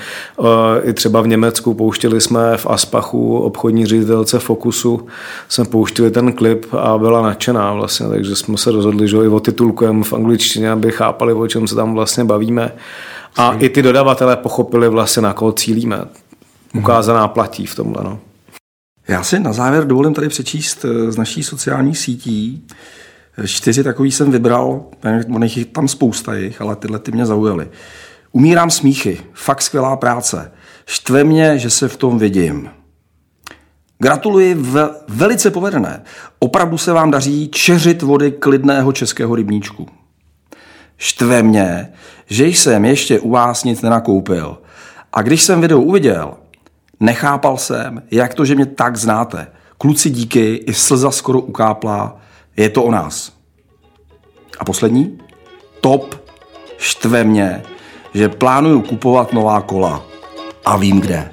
I 0.84 0.94
třeba 0.94 1.22
v 1.22 1.28
Německu 1.28 1.74
pouštěli 1.74 2.22
jsme 2.22 2.58
v 2.58 2.68
Aspachu 2.68 3.38
obchodní 3.38 3.86
ředitelce 3.86 4.40
Focusu, 4.40 5.08
jsme 5.50 5.66
pouštěli 5.66 6.12
ten 6.12 6.34
klip 6.34 6.66
a 6.74 6.98
byla 6.98 7.22
nadšená 7.22 7.74
vlastně, 7.74 8.08
takže 8.08 8.36
jsme 8.36 8.58
se 8.58 8.72
rozhodli, 8.72 9.08
že 9.08 9.18
i 9.18 9.28
otitulkujeme 9.28 10.04
v 10.04 10.14
angličtině, 10.14 10.72
aby 10.72 10.92
chápali, 10.92 11.34
o 11.34 11.48
čem 11.48 11.68
se 11.68 11.76
tam 11.76 11.94
vlastně 11.94 12.24
bavíme. 12.24 12.72
A 13.38 13.54
i 13.54 13.70
ty 13.70 13.82
dodavatelé 13.82 14.36
pochopili 14.38 14.90
vlastně, 14.90 15.22
na 15.22 15.34
koho 15.34 15.52
cílíme. 15.52 16.06
Ukázaná 16.74 17.28
platí 17.28 17.66
v 17.66 17.76
tomhle. 17.76 18.04
No. 18.04 18.20
Já 19.08 19.24
si 19.24 19.40
na 19.40 19.54
závěr 19.54 19.88
dovolím 19.88 20.14
tady 20.14 20.30
přečíst 20.30 20.86
eh, 20.86 21.12
z 21.12 21.18
naší 21.18 21.44
sociální 21.44 21.96
sítí. 21.96 22.68
Čtyři 23.46 23.84
takový 23.84 24.12
jsem 24.12 24.32
vybral, 24.32 24.86
ono 25.36 25.46
je 25.56 25.66
tam 25.66 25.88
spousta 25.88 26.36
jich, 26.36 26.62
ale 26.62 26.76
tyhle 26.76 27.00
ty 27.00 27.12
mě 27.12 27.26
zaujaly. 27.26 27.70
Umírám 28.32 28.70
smíchy, 28.70 29.18
fakt 29.34 29.62
skvělá 29.62 29.98
práce. 29.98 30.52
Štve 30.86 31.24
mě, 31.24 31.60
že 31.60 31.70
se 31.70 31.88
v 31.88 31.98
tom 31.98 32.20
vidím. 32.20 32.70
Gratuluji, 34.00 34.54
v, 34.54 34.90
velice 35.08 35.52
povedené. 35.52 36.04
Opravdu 36.40 36.78
se 36.78 36.94
vám 36.94 37.12
daří 37.12 37.50
čeřit 37.50 38.02
vody 38.02 38.32
klidného 38.32 38.92
českého 38.92 39.36
rybníčku. 39.36 39.88
Štve 40.98 41.44
mě, 41.44 41.94
že 42.26 42.48
jsem 42.48 42.86
ještě 42.86 43.20
u 43.20 43.30
vás 43.30 43.64
nic 43.64 43.82
nenakoupil. 43.82 44.58
A 45.14 45.22
když 45.22 45.44
jsem 45.44 45.62
video 45.62 45.82
uviděl, 45.82 46.34
nechápal 47.02 47.58
jsem, 47.58 48.04
jak 48.12 48.34
to, 48.34 48.46
že 48.46 48.56
mě 48.56 48.66
tak 48.66 48.98
znáte. 48.98 49.48
Kluci 49.78 50.10
díky, 50.10 50.56
i 50.56 50.74
slza 50.74 51.12
skoro 51.12 51.40
ukápla, 51.40 52.18
je 52.58 52.70
to 52.70 52.84
o 52.84 52.92
nás. 52.92 53.32
A 54.60 54.66
poslední? 54.66 55.18
Top 55.82 56.16
štve 56.78 57.24
mě, 57.24 57.64
že 58.14 58.30
plánuju 58.30 58.82
kupovat 58.82 59.34
nová 59.34 59.62
kola. 59.62 60.04
A 60.66 60.78
vím 60.78 61.02
kde. 61.02 61.30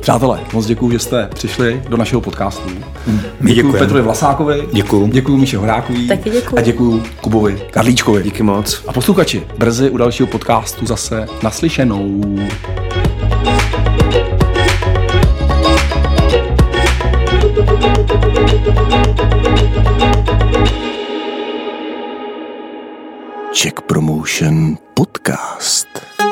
Přátelé, 0.00 0.40
moc 0.52 0.66
děkuji, 0.66 0.90
že 0.90 0.98
jste 0.98 1.28
přišli 1.34 1.82
do 1.88 1.96
našeho 1.96 2.20
podcastu. 2.20 2.70
My 3.40 3.54
děkuji 3.54 3.72
Petrovi 3.72 4.02
Vlasákovi. 4.02 4.68
Děkuji. 4.72 5.06
Děkuji 5.06 5.36
Míše 5.36 5.58
Horákovi. 5.58 6.06
Taky 6.06 6.30
děkuji. 6.30 6.58
A 6.58 6.60
děkuji 6.60 7.02
Kubovi 7.20 7.62
Karlíčkovi. 7.70 8.22
Díky 8.22 8.42
moc. 8.42 8.84
A 8.86 8.92
posluchači, 8.92 9.46
brzy 9.58 9.90
u 9.90 9.96
dalšího 9.96 10.26
podcastu 10.26 10.86
zase 10.86 11.26
naslyšenou. 11.42 12.20
Check 23.52 23.86
Promotion 23.86 24.78
Podcast. 24.96 26.31